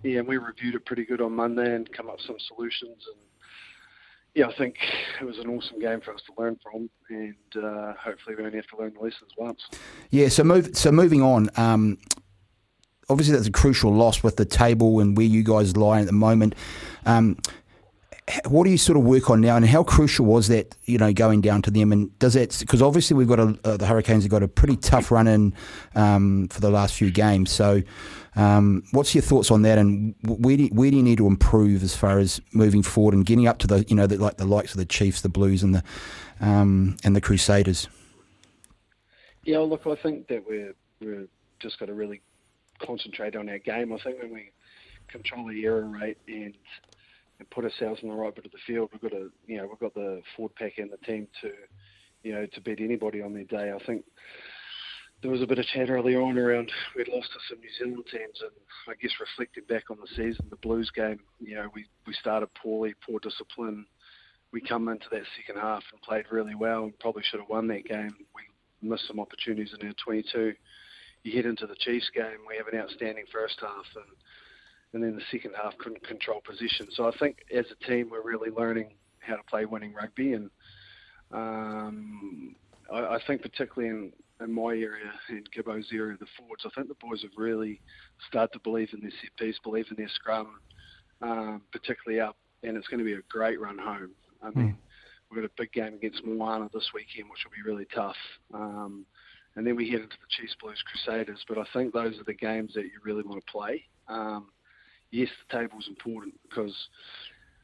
yeah, 0.03 0.19
and 0.19 0.27
we 0.27 0.37
reviewed 0.37 0.75
it 0.75 0.85
pretty 0.85 1.05
good 1.05 1.21
on 1.21 1.33
Monday 1.33 1.73
and 1.75 1.91
come 1.93 2.09
up 2.09 2.17
with 2.17 2.25
some 2.25 2.39
solutions. 2.39 3.05
And 3.07 3.21
yeah, 4.35 4.47
I 4.47 4.53
think 4.55 4.75
it 5.21 5.25
was 5.25 5.37
an 5.37 5.47
awesome 5.47 5.79
game 5.79 6.01
for 6.01 6.13
us 6.13 6.21
to 6.25 6.41
learn 6.41 6.57
from, 6.63 6.89
and 7.09 7.63
uh, 7.63 7.93
hopefully 7.93 8.35
we 8.35 8.43
only 8.43 8.57
have 8.57 8.67
to 8.67 8.77
learn 8.77 8.93
the 8.93 8.99
lessons 8.99 9.31
once. 9.37 9.61
Yeah, 10.09 10.29
so 10.29 10.43
move 10.43 10.75
so 10.75 10.91
moving 10.91 11.21
on. 11.21 11.49
Um, 11.55 11.99
obviously, 13.09 13.35
that's 13.35 13.47
a 13.47 13.51
crucial 13.51 13.93
loss 13.93 14.23
with 14.23 14.37
the 14.37 14.45
table 14.45 14.99
and 14.99 15.15
where 15.15 15.25
you 15.25 15.43
guys 15.43 15.77
lie 15.77 15.99
at 15.99 16.07
the 16.07 16.13
moment. 16.13 16.55
Um, 17.05 17.37
what 18.47 18.63
do 18.65 18.69
you 18.69 18.77
sort 18.77 18.97
of 18.97 19.03
work 19.03 19.29
on 19.29 19.41
now, 19.41 19.55
and 19.55 19.65
how 19.65 19.83
crucial 19.83 20.25
was 20.25 20.47
that? 20.47 20.75
You 20.85 20.97
know, 20.97 21.13
going 21.13 21.41
down 21.41 21.61
to 21.63 21.71
them, 21.71 21.91
and 21.91 22.17
does 22.19 22.33
that 22.33 22.57
because 22.59 22.81
obviously 22.81 23.15
we've 23.15 23.27
got 23.27 23.39
a, 23.39 23.57
uh, 23.63 23.77
the 23.77 23.85
Hurricanes 23.85 24.23
have 24.23 24.31
got 24.31 24.43
a 24.43 24.47
pretty 24.47 24.75
tough 24.77 25.11
run 25.11 25.27
in 25.27 25.53
um, 25.95 26.47
for 26.49 26.61
the 26.61 26.69
last 26.69 26.95
few 26.95 27.11
games. 27.11 27.51
So, 27.51 27.81
um, 28.35 28.83
what's 28.91 29.13
your 29.13 29.21
thoughts 29.21 29.51
on 29.51 29.61
that, 29.63 29.77
and 29.77 30.15
where 30.23 30.57
do 30.57 30.63
you, 30.63 30.69
where 30.69 30.89
do 30.89 30.97
you 30.97 31.03
need 31.03 31.17
to 31.17 31.27
improve 31.27 31.83
as 31.83 31.95
far 31.95 32.19
as 32.19 32.41
moving 32.53 32.83
forward 32.83 33.13
and 33.13 33.25
getting 33.25 33.47
up 33.47 33.59
to 33.59 33.67
the 33.67 33.85
you 33.87 33.95
know 33.95 34.07
the, 34.07 34.17
like 34.17 34.37
the 34.37 34.45
likes 34.45 34.71
of 34.71 34.77
the 34.77 34.85
Chiefs, 34.85 35.21
the 35.21 35.29
Blues, 35.29 35.63
and 35.63 35.75
the 35.75 35.83
um, 36.39 36.97
and 37.03 37.15
the 37.15 37.21
Crusaders? 37.21 37.87
Yeah, 39.43 39.57
well, 39.57 39.69
look, 39.69 39.87
I 39.87 39.95
think 39.95 40.27
that 40.27 40.43
we're 40.47 40.73
we're 41.01 41.27
just 41.59 41.79
got 41.79 41.87
to 41.87 41.93
really 41.93 42.21
concentrate 42.79 43.35
on 43.35 43.49
our 43.49 43.59
game. 43.59 43.93
I 43.93 43.97
think 43.99 44.21
when 44.21 44.33
we 44.33 44.51
control 45.07 45.47
the 45.47 45.65
error 45.65 45.85
rate 45.85 46.17
and 46.27 46.53
and 47.39 47.49
put 47.49 47.65
ourselves 47.65 48.01
in 48.03 48.09
the 48.09 48.15
right 48.15 48.33
bit 48.33 48.45
of 48.45 48.51
the 48.51 48.57
field, 48.65 48.89
we've 48.91 49.01
got 49.01 49.19
you 49.47 49.57
know 49.57 49.67
we've 49.67 49.79
got 49.79 49.93
the 49.93 50.21
forward 50.35 50.55
pack 50.55 50.77
and 50.77 50.91
the 50.91 51.05
team 51.05 51.27
to 51.41 51.51
you 52.23 52.33
know 52.33 52.45
to 52.45 52.61
beat 52.61 52.79
anybody 52.79 53.21
on 53.21 53.33
their 53.33 53.43
day. 53.43 53.71
I 53.71 53.83
think 53.85 54.05
there 55.21 55.31
was 55.31 55.41
a 55.41 55.47
bit 55.47 55.57
of 55.57 55.65
chatter 55.65 55.95
earlier 55.95 56.21
on 56.21 56.37
around 56.37 56.69
we'd 56.95 57.07
lost 57.07 57.29
to 57.31 57.39
some 57.49 57.59
New 57.59 57.69
Zealand 57.79 58.05
teams, 58.11 58.41
and 58.41 58.51
I 58.87 58.93
guess 59.01 59.11
reflecting 59.19 59.63
back 59.69 59.89
on 59.89 59.97
the 59.99 60.07
season, 60.09 60.47
the 60.49 60.57
Blues 60.57 60.91
game, 60.93 61.19
you 61.39 61.55
know, 61.55 61.69
we 61.73 61.85
we 62.05 62.13
started 62.13 62.49
poorly, 62.61 62.93
poor 63.05 63.19
discipline. 63.19 63.85
We 64.51 64.61
come 64.61 64.87
into 64.89 65.07
that 65.11 65.23
second 65.37 65.59
half 65.59 65.83
and 65.91 66.01
played 66.01 66.25
really 66.29 66.55
well, 66.55 66.83
and 66.83 66.99
probably 66.99 67.23
should 67.23 67.39
have 67.39 67.49
won 67.49 67.67
that 67.69 67.85
game. 67.85 68.13
We 68.35 68.87
missed 68.87 69.07
some 69.07 69.19
opportunities 69.19 69.73
in 69.79 69.87
our 69.87 69.93
22. 70.03 70.53
You 71.23 71.35
head 71.35 71.45
into 71.45 71.65
the 71.65 71.75
Chiefs 71.79 72.11
game, 72.13 72.43
we 72.47 72.57
have 72.57 72.67
an 72.67 72.79
outstanding 72.79 73.23
first 73.31 73.55
half, 73.61 73.85
and 73.95 74.13
and 74.93 75.03
then 75.03 75.15
the 75.15 75.23
second 75.31 75.53
half 75.61 75.77
couldn't 75.77 76.07
control 76.07 76.41
position. 76.41 76.87
So 76.91 77.07
I 77.07 77.11
think 77.17 77.37
as 77.53 77.65
a 77.71 77.85
team, 77.85 78.09
we're 78.09 78.23
really 78.23 78.49
learning 78.49 78.93
how 79.19 79.35
to 79.35 79.43
play 79.43 79.65
winning 79.65 79.93
rugby, 79.93 80.33
and 80.33 80.49
Um, 81.31 82.55
I, 82.91 83.15
I 83.15 83.19
think 83.25 83.41
particularly 83.41 83.89
in, 83.89 84.13
in 84.39 84.53
my 84.53 84.71
area, 84.71 85.11
in 85.29 85.43
Gibbo's 85.51 85.89
area, 85.91 86.15
the 86.19 86.27
forwards, 86.37 86.63
I 86.65 86.69
think 86.75 86.89
the 86.89 87.07
boys 87.07 87.23
have 87.23 87.31
really 87.37 87.81
started 88.29 88.53
to 88.53 88.59
believe 88.59 88.89
in 88.93 89.01
their 89.01 89.11
set 89.19 89.35
piece, 89.37 89.57
believe 89.63 89.87
in 89.89 89.97
their 89.97 90.09
scrum, 90.09 90.59
um, 91.21 91.61
particularly 91.71 92.21
up, 92.21 92.37
and 92.61 92.77
it's 92.77 92.87
going 92.87 92.99
to 92.99 93.05
be 93.05 93.13
a 93.13 93.21
great 93.29 93.59
run 93.59 93.79
home. 93.79 94.11
I 94.43 94.49
mean, 94.51 94.73
mm. 94.73 94.75
we've 95.31 95.41
got 95.41 95.49
a 95.49 95.53
big 95.57 95.71
game 95.71 95.95
against 95.95 96.23
Moana 96.23 96.69
this 96.71 96.89
weekend, 96.93 97.29
which 97.31 97.39
will 97.43 97.55
be 97.55 97.67
really 97.67 97.87
tough. 97.95 98.21
Um, 98.53 99.05
and 99.55 99.65
then 99.65 99.75
we 99.75 99.89
head 99.89 100.01
into 100.01 100.17
the 100.21 100.27
Chiefs 100.29 100.55
Blues 100.61 100.83
Crusaders. 100.85 101.43
But 101.47 101.57
I 101.57 101.65
think 101.73 101.93
those 101.93 102.19
are 102.19 102.25
the 102.25 102.33
games 102.33 102.73
that 102.75 102.83
you 102.83 102.99
really 103.03 103.23
want 103.23 103.43
to 103.43 103.51
play. 103.51 103.85
Um, 104.07 104.49
yes, 105.13 105.29
the 105.47 105.59
table's 105.59 105.87
important 105.87 106.33
because 106.49 106.75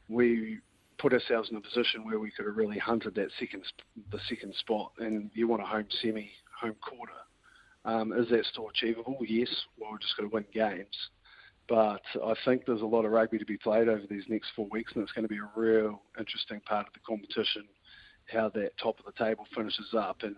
we 0.08 0.58
put 0.98 1.12
ourselves 1.12 1.50
in 1.50 1.56
a 1.56 1.60
position 1.60 2.04
where 2.04 2.20
we 2.20 2.30
could 2.30 2.46
have 2.46 2.56
really 2.56 2.78
hunted 2.78 3.14
that 3.16 3.28
second 3.38 3.64
the 4.12 4.20
second 4.28 4.54
spot, 4.54 4.92
and 4.98 5.30
you 5.34 5.48
want 5.48 5.62
a 5.62 5.66
home 5.66 5.86
semi, 6.00 6.30
home 6.60 6.76
quarter. 6.80 7.12
Um, 7.84 8.12
is 8.12 8.28
that 8.28 8.44
still 8.44 8.68
achievable? 8.68 9.18
Yes. 9.26 9.48
Well, 9.78 9.90
we're 9.92 9.98
just 9.98 10.16
going 10.16 10.28
to 10.28 10.34
win 10.34 10.44
games. 10.52 10.96
But 11.68 12.02
I 12.24 12.34
think 12.44 12.66
there's 12.66 12.82
a 12.82 12.86
lot 12.86 13.04
of 13.04 13.12
rugby 13.12 13.38
to 13.38 13.44
be 13.44 13.56
played 13.56 13.88
over 13.88 14.02
these 14.10 14.24
next 14.28 14.48
four 14.54 14.66
weeks, 14.70 14.92
and 14.94 15.02
it's 15.02 15.12
going 15.12 15.24
to 15.24 15.28
be 15.28 15.38
a 15.38 15.60
real 15.60 16.02
interesting 16.18 16.60
part 16.60 16.86
of 16.86 16.92
the 16.92 17.00
competition, 17.06 17.62
how 18.26 18.50
that 18.50 18.76
top 18.82 18.98
of 18.98 19.06
the 19.06 19.24
table 19.24 19.46
finishes 19.54 19.94
up. 19.96 20.18
And, 20.22 20.36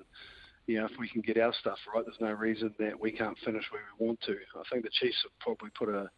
you 0.66 0.78
know, 0.78 0.84
if 0.84 0.92
we 0.98 1.08
can 1.08 1.22
get 1.22 1.38
our 1.38 1.54
stuff 1.58 1.78
right, 1.92 2.04
there's 2.04 2.20
no 2.20 2.32
reason 2.32 2.74
that 2.78 3.00
we 3.00 3.10
can't 3.10 3.36
finish 3.44 3.64
where 3.70 3.82
we 3.98 4.06
want 4.06 4.20
to. 4.26 4.36
I 4.54 4.62
think 4.70 4.84
the 4.84 4.90
Chiefs 4.92 5.24
have 5.24 5.38
probably 5.40 5.70
put 5.76 5.88
a, 5.88 6.10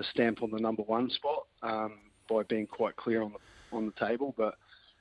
a 0.00 0.04
stamp 0.12 0.42
on 0.42 0.50
the 0.50 0.58
number 0.58 0.82
one 0.82 1.10
spot 1.10 1.46
um, 1.62 1.98
by 2.28 2.42
being 2.44 2.66
quite 2.66 2.96
clear 2.96 3.22
on 3.22 3.32
the 3.32 3.76
on 3.76 3.86
the 3.86 4.06
table. 4.06 4.34
But 4.36 4.56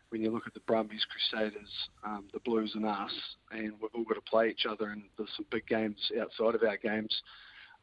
when 0.10 0.22
you 0.22 0.32
look 0.32 0.46
at 0.46 0.54
the 0.54 0.60
Brumbies, 0.62 1.06
Crusaders, 1.06 1.70
um, 2.04 2.26
the 2.34 2.40
Blues, 2.42 2.72
and 2.76 2.86
us, 2.86 3.12
and 3.52 3.74
we've 3.82 3.92
all 3.96 4.04
got 4.04 4.16
to 4.16 4.30
play 4.30 4.50
each 4.50 4.66
other, 4.70 4.90
and 4.90 5.04
there's 5.18 5.30
some 5.36 5.46
big 5.52 5.66
games 5.68 5.98
outside 6.22 6.56
of 6.56 6.64
our 6.64 6.78
games. 6.78 7.16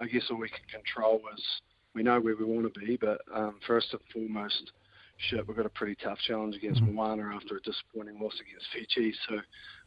I 0.00 0.06
guess 0.06 0.24
all 0.30 0.38
we 0.38 0.48
can 0.48 0.58
control 0.70 1.20
is 1.34 1.42
we 1.94 2.02
know 2.02 2.20
where 2.20 2.36
we 2.36 2.44
want 2.44 2.72
to 2.72 2.80
be, 2.80 2.96
but 2.96 3.22
um, 3.34 3.56
first 3.66 3.88
and 3.92 4.00
foremost, 4.12 4.72
shit, 5.16 5.46
we've 5.46 5.56
got 5.56 5.66
a 5.66 5.70
pretty 5.70 5.96
tough 6.02 6.18
challenge 6.26 6.56
against 6.56 6.82
mm-hmm. 6.82 6.94
Moana 6.94 7.34
after 7.34 7.56
a 7.56 7.60
disappointing 7.60 8.20
loss 8.20 8.34
against 8.40 8.66
Fiji. 8.72 9.14
So 9.28 9.38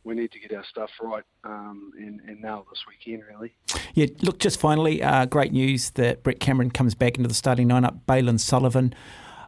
we 0.04 0.16
need 0.16 0.32
to 0.32 0.40
get 0.40 0.54
our 0.54 0.64
stuff 0.66 0.90
right 1.02 1.24
um, 1.44 1.92
and, 1.98 2.22
and 2.28 2.42
now 2.42 2.66
this 2.70 2.84
weekend, 2.88 3.24
really. 3.30 3.56
Yeah, 3.94 4.08
look, 4.22 4.40
just 4.40 4.60
finally, 4.60 5.04
uh, 5.04 5.26
great 5.26 5.52
news 5.52 5.92
that 5.92 6.24
Brett 6.24 6.40
Cameron 6.40 6.72
comes 6.72 6.96
back 6.96 7.18
into 7.18 7.28
the 7.28 7.34
starting 7.34 7.70
lineup. 7.70 8.00
Bailyn 8.08 8.40
Sullivan 8.40 8.94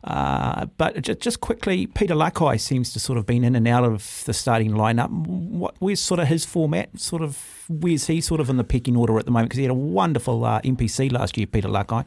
uh, 0.04 0.66
but 0.78 1.02
just 1.20 1.42
quickly, 1.42 1.86
Peter 1.86 2.16
Lakai 2.16 2.60
seems 2.60 2.92
to 2.94 3.00
sort 3.00 3.20
of 3.20 3.26
been 3.26 3.44
in 3.44 3.56
and 3.56 3.68
out 3.68 3.84
of 3.84 4.24
the 4.26 4.34
starting 4.34 4.72
lineup. 4.72 5.10
What 5.10 5.76
where's 5.80 6.02
sort 6.02 6.20
of 6.20 6.28
his 6.28 6.44
format? 6.44 7.00
Sort 7.00 7.22
of 7.22 7.66
where's 7.70 8.08
he 8.08 8.20
sort 8.20 8.42
of 8.42 8.50
in 8.50 8.58
the 8.58 8.64
pecking 8.64 8.96
order 8.96 9.20
at 9.20 9.26
the 9.26 9.32
moment? 9.32 9.50
Because 9.50 9.58
he 9.58 9.64
had 9.64 9.72
a 9.72 9.76
wonderful 9.76 10.44
uh, 10.44 10.60
NPC 10.62 11.12
last 11.12 11.38
year, 11.38 11.46
Peter 11.46 11.68
Lakai. 11.68 12.06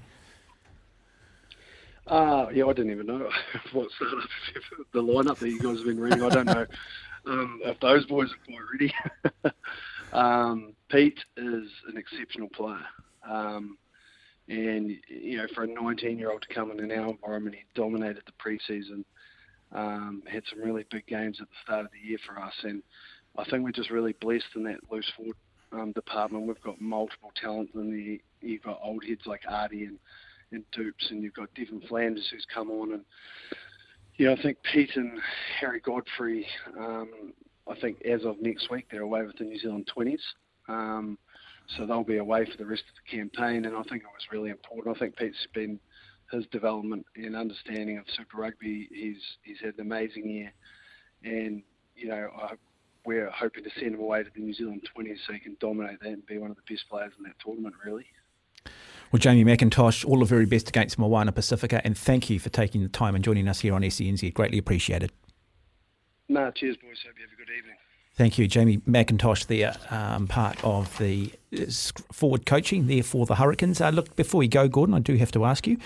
Uh, 2.06 2.46
yeah, 2.52 2.66
I 2.66 2.72
didn't 2.72 2.92
even 2.92 3.06
know 3.06 3.30
what 3.72 3.88
the 4.92 5.02
lineup 5.02 5.38
that 5.38 5.48
you 5.48 5.60
guys 5.60 5.78
have 5.78 5.86
been 5.86 6.00
reading. 6.00 6.22
I 6.22 6.28
don't 6.28 6.46
know 6.46 6.66
um, 7.26 7.60
if 7.64 7.80
those 7.80 8.04
boys 8.06 8.28
are 8.30 8.46
quite 8.46 8.58
ready. 8.72 9.54
um, 10.12 10.74
Pete 10.90 11.20
is 11.36 11.68
an 11.88 11.96
exceptional 11.96 12.48
player. 12.48 12.84
Um, 13.28 13.78
and 14.48 14.90
you 15.08 15.38
know, 15.38 15.46
for 15.54 15.64
a 15.64 15.68
19-year-old 15.68 16.42
to 16.42 16.54
come 16.54 16.70
in 16.70 16.80
in 16.80 16.90
our 16.92 17.10
environment, 17.10 17.56
he 17.56 17.62
dominated 17.74 18.22
the 18.26 18.32
preseason. 18.32 19.04
Um, 19.72 20.22
had 20.30 20.42
some 20.50 20.60
really 20.60 20.84
big 20.90 21.06
games 21.06 21.38
at 21.40 21.48
the 21.48 21.56
start 21.64 21.86
of 21.86 21.90
the 21.90 22.08
year 22.08 22.18
for 22.26 22.38
us, 22.38 22.52
and 22.62 22.82
I 23.36 23.44
think 23.44 23.64
we're 23.64 23.72
just 23.72 23.90
really 23.90 24.14
blessed 24.20 24.44
in 24.54 24.62
that 24.64 24.78
loose 24.90 25.10
forward 25.16 25.36
um, 25.72 25.92
department. 25.92 26.46
We've 26.46 26.60
got 26.60 26.80
multiple 26.80 27.32
talent 27.40 27.70
in 27.74 27.90
the. 27.90 28.20
You've 28.46 28.62
got 28.62 28.78
old 28.84 29.04
heads 29.04 29.22
like 29.24 29.42
Ardie 29.50 29.88
and 29.88 29.98
and 30.54 30.64
Dupes, 30.72 31.10
and 31.10 31.22
you've 31.22 31.34
got 31.34 31.54
Devan 31.54 31.86
Flanders 31.88 32.28
who's 32.30 32.46
come 32.52 32.70
on, 32.70 32.92
and 32.92 33.04
know, 34.18 34.32
I 34.32 34.42
think 34.42 34.58
Pete 34.62 34.96
and 34.96 35.20
Harry 35.60 35.80
Godfrey. 35.80 36.46
Um, 36.78 37.32
I 37.68 37.74
think 37.80 38.02
as 38.02 38.24
of 38.24 38.40
next 38.40 38.70
week, 38.70 38.86
they're 38.90 39.02
away 39.02 39.22
with 39.22 39.36
the 39.38 39.44
New 39.44 39.58
Zealand 39.58 39.90
20s. 39.96 40.20
Um, 40.68 41.18
so 41.76 41.86
they'll 41.86 42.04
be 42.04 42.18
away 42.18 42.44
for 42.44 42.56
the 42.56 42.66
rest 42.66 42.82
of 42.88 42.94
the 42.94 43.16
campaign. 43.16 43.64
And 43.64 43.76
I 43.76 43.82
think 43.84 44.02
it 44.02 44.08
was 44.12 44.26
really 44.30 44.50
important. 44.50 44.96
I 44.96 44.98
think 44.98 45.16
Pete's 45.16 45.46
been 45.54 45.80
his 46.30 46.46
development 46.52 47.06
and 47.16 47.36
understanding 47.36 47.98
of 47.98 48.04
Super 48.16 48.38
Rugby. 48.38 48.88
He's 48.92 49.20
he's 49.42 49.60
had 49.60 49.74
an 49.74 49.80
amazing 49.80 50.28
year, 50.28 50.52
and 51.22 51.62
you 51.96 52.08
know 52.08 52.28
I, 52.36 52.54
we're 53.04 53.30
hoping 53.30 53.64
to 53.64 53.70
send 53.78 53.94
him 53.94 54.00
away 54.00 54.22
to 54.22 54.30
the 54.34 54.40
New 54.40 54.54
Zealand 54.54 54.88
20s 54.96 55.18
so 55.26 55.34
he 55.34 55.38
can 55.38 55.56
dominate 55.60 56.00
that 56.00 56.08
and 56.08 56.26
be 56.26 56.38
one 56.38 56.50
of 56.50 56.56
the 56.56 56.74
best 56.74 56.88
players 56.88 57.12
in 57.18 57.24
that 57.24 57.34
tournament. 57.44 57.74
Really. 57.84 58.06
Well, 59.14 59.20
Jamie 59.20 59.44
McIntosh, 59.44 60.04
all 60.04 60.18
the 60.18 60.24
very 60.24 60.44
best 60.44 60.68
against 60.70 60.98
Moana 60.98 61.30
Pacifica, 61.30 61.80
and 61.84 61.96
thank 61.96 62.28
you 62.28 62.40
for 62.40 62.48
taking 62.48 62.82
the 62.82 62.88
time 62.88 63.14
and 63.14 63.22
joining 63.22 63.46
us 63.46 63.60
here 63.60 63.72
on 63.72 63.82
SENZ. 63.82 64.34
Greatly 64.34 64.58
appreciated. 64.58 65.12
Nah, 66.28 66.50
cheers, 66.50 66.76
boys. 66.78 66.98
Hope 67.06 67.14
you 67.16 67.22
have 67.22 67.32
a 67.32 67.36
good 67.36 67.56
evening. 67.56 67.76
Thank 68.16 68.38
you, 68.38 68.48
Jamie 68.48 68.78
McIntosh, 68.78 69.46
there, 69.46 69.76
um, 69.90 70.26
part 70.26 70.58
of 70.64 70.98
the 70.98 71.32
uh, 71.56 71.66
forward 72.12 72.44
coaching 72.44 72.88
there 72.88 73.04
for 73.04 73.24
the 73.24 73.36
Hurricanes. 73.36 73.80
Uh, 73.80 73.90
look, 73.90 74.16
before 74.16 74.40
we 74.40 74.48
go, 74.48 74.66
Gordon, 74.66 74.96
I 74.96 74.98
do 74.98 75.14
have 75.14 75.30
to 75.30 75.44
ask 75.44 75.68
you 75.68 75.78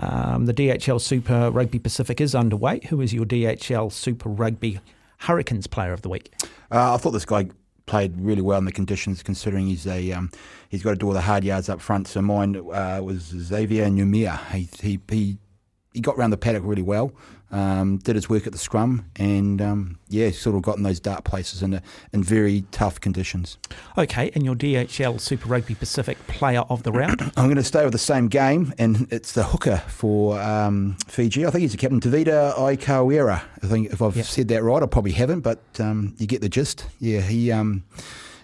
um, 0.00 0.46
the 0.46 0.52
DHL 0.52 1.00
Super 1.00 1.52
Rugby 1.52 1.78
Pacific 1.78 2.20
is 2.20 2.34
underway. 2.34 2.80
Who 2.88 3.00
is 3.00 3.14
your 3.14 3.24
DHL 3.24 3.92
Super 3.92 4.30
Rugby 4.30 4.80
Hurricanes 5.18 5.68
player 5.68 5.92
of 5.92 6.02
the 6.02 6.08
week? 6.08 6.32
Uh, 6.72 6.94
I 6.94 6.96
thought 6.96 7.12
this 7.12 7.24
guy 7.24 7.50
played 7.86 8.18
really 8.18 8.42
well 8.42 8.58
in 8.58 8.64
the 8.64 8.72
conditions, 8.72 9.22
considering 9.22 9.66
he's 9.66 9.86
a 9.86 10.12
um, 10.12 10.30
he's 10.68 10.82
got 10.82 10.90
to 10.90 10.96
do 10.96 11.06
all 11.06 11.12
the 11.12 11.20
hard 11.20 11.44
yards 11.44 11.68
up 11.68 11.80
front. 11.80 12.08
So 12.08 12.22
mine 12.22 12.56
uh, 12.56 13.00
was 13.02 13.22
Xavier 13.22 13.86
Numia. 13.86 14.38
He, 14.52 14.68
he 14.80 15.00
he 15.08 15.38
he 15.94 16.00
got 16.00 16.16
around 16.16 16.30
the 16.30 16.36
paddock 16.36 16.62
really 16.64 16.82
well 16.82 17.12
um, 17.54 17.98
did 17.98 18.16
his 18.16 18.28
work 18.28 18.46
at 18.46 18.52
the 18.52 18.58
scrum, 18.58 19.08
and 19.16 19.62
um, 19.62 19.98
yeah, 20.08 20.30
sort 20.30 20.56
of 20.56 20.62
got 20.62 20.76
in 20.76 20.82
those 20.82 20.98
dark 20.98 21.22
places 21.24 21.62
in, 21.62 21.74
a, 21.74 21.82
in 22.12 22.22
very 22.22 22.64
tough 22.72 23.00
conditions. 23.00 23.58
Okay, 23.96 24.32
and 24.34 24.44
your 24.44 24.56
DHL 24.56 25.20
Super 25.20 25.48
Rugby 25.48 25.76
Pacific 25.76 26.18
Player 26.26 26.62
of 26.62 26.82
the 26.82 26.90
Round? 26.90 27.20
I'm 27.36 27.44
going 27.44 27.56
to 27.56 27.62
stay 27.62 27.84
with 27.84 27.92
the 27.92 27.98
same 27.98 28.26
game, 28.26 28.74
and 28.76 29.06
it's 29.10 29.32
the 29.32 29.44
hooker 29.44 29.78
for 29.86 30.40
um, 30.40 30.96
Fiji. 31.06 31.46
I 31.46 31.50
think 31.50 31.62
he's 31.62 31.72
the 31.72 31.78
captain, 31.78 32.00
Tevita 32.00 32.54
Aikawera. 32.56 33.42
I 33.62 33.66
think 33.66 33.92
if 33.92 34.02
I've 34.02 34.16
yep. 34.16 34.26
said 34.26 34.48
that 34.48 34.64
right, 34.64 34.82
I 34.82 34.86
probably 34.86 35.12
haven't, 35.12 35.40
but 35.40 35.60
um, 35.78 36.16
you 36.18 36.26
get 36.26 36.40
the 36.40 36.48
gist. 36.48 36.86
Yeah, 36.98 37.20
he 37.20 37.52
um, 37.52 37.84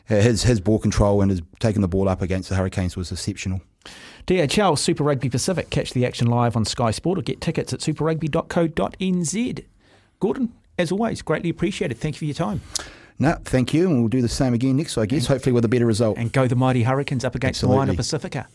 his 0.06 0.44
his 0.44 0.60
ball 0.60 0.78
control 0.78 1.20
and 1.20 1.32
his 1.32 1.42
taking 1.58 1.82
the 1.82 1.88
ball 1.88 2.08
up 2.08 2.22
against 2.22 2.48
the 2.48 2.54
Hurricanes 2.54 2.96
was 2.96 3.10
exceptional. 3.10 3.60
DHL 4.26 4.78
Super 4.78 5.04
Rugby 5.04 5.28
Pacific. 5.28 5.70
Catch 5.70 5.92
the 5.92 6.06
action 6.06 6.26
live 6.26 6.56
on 6.56 6.64
Sky 6.64 6.90
Sport 6.90 7.18
or 7.18 7.22
get 7.22 7.40
tickets 7.40 7.72
at 7.72 7.80
superrugby.co.nz. 7.80 9.64
Gordon, 10.20 10.52
as 10.78 10.92
always, 10.92 11.22
greatly 11.22 11.50
appreciated. 11.50 11.98
Thank 11.98 12.16
you 12.16 12.18
for 12.20 12.24
your 12.26 12.34
time. 12.34 12.60
No, 13.18 13.36
thank 13.44 13.74
you, 13.74 13.86
and 13.86 14.00
we'll 14.00 14.08
do 14.08 14.22
the 14.22 14.28
same 14.28 14.54
again 14.54 14.78
next, 14.78 14.96
I 14.96 15.04
guess, 15.04 15.20
and, 15.20 15.28
hopefully 15.28 15.52
with 15.52 15.64
a 15.64 15.68
better 15.68 15.84
result. 15.84 16.16
And 16.16 16.32
go 16.32 16.46
the 16.46 16.56
mighty 16.56 16.82
Hurricanes 16.82 17.22
up 17.22 17.34
against 17.34 17.58
Absolutely. 17.58 17.76
Moana 17.76 17.94
Pacifica. 17.94 18.48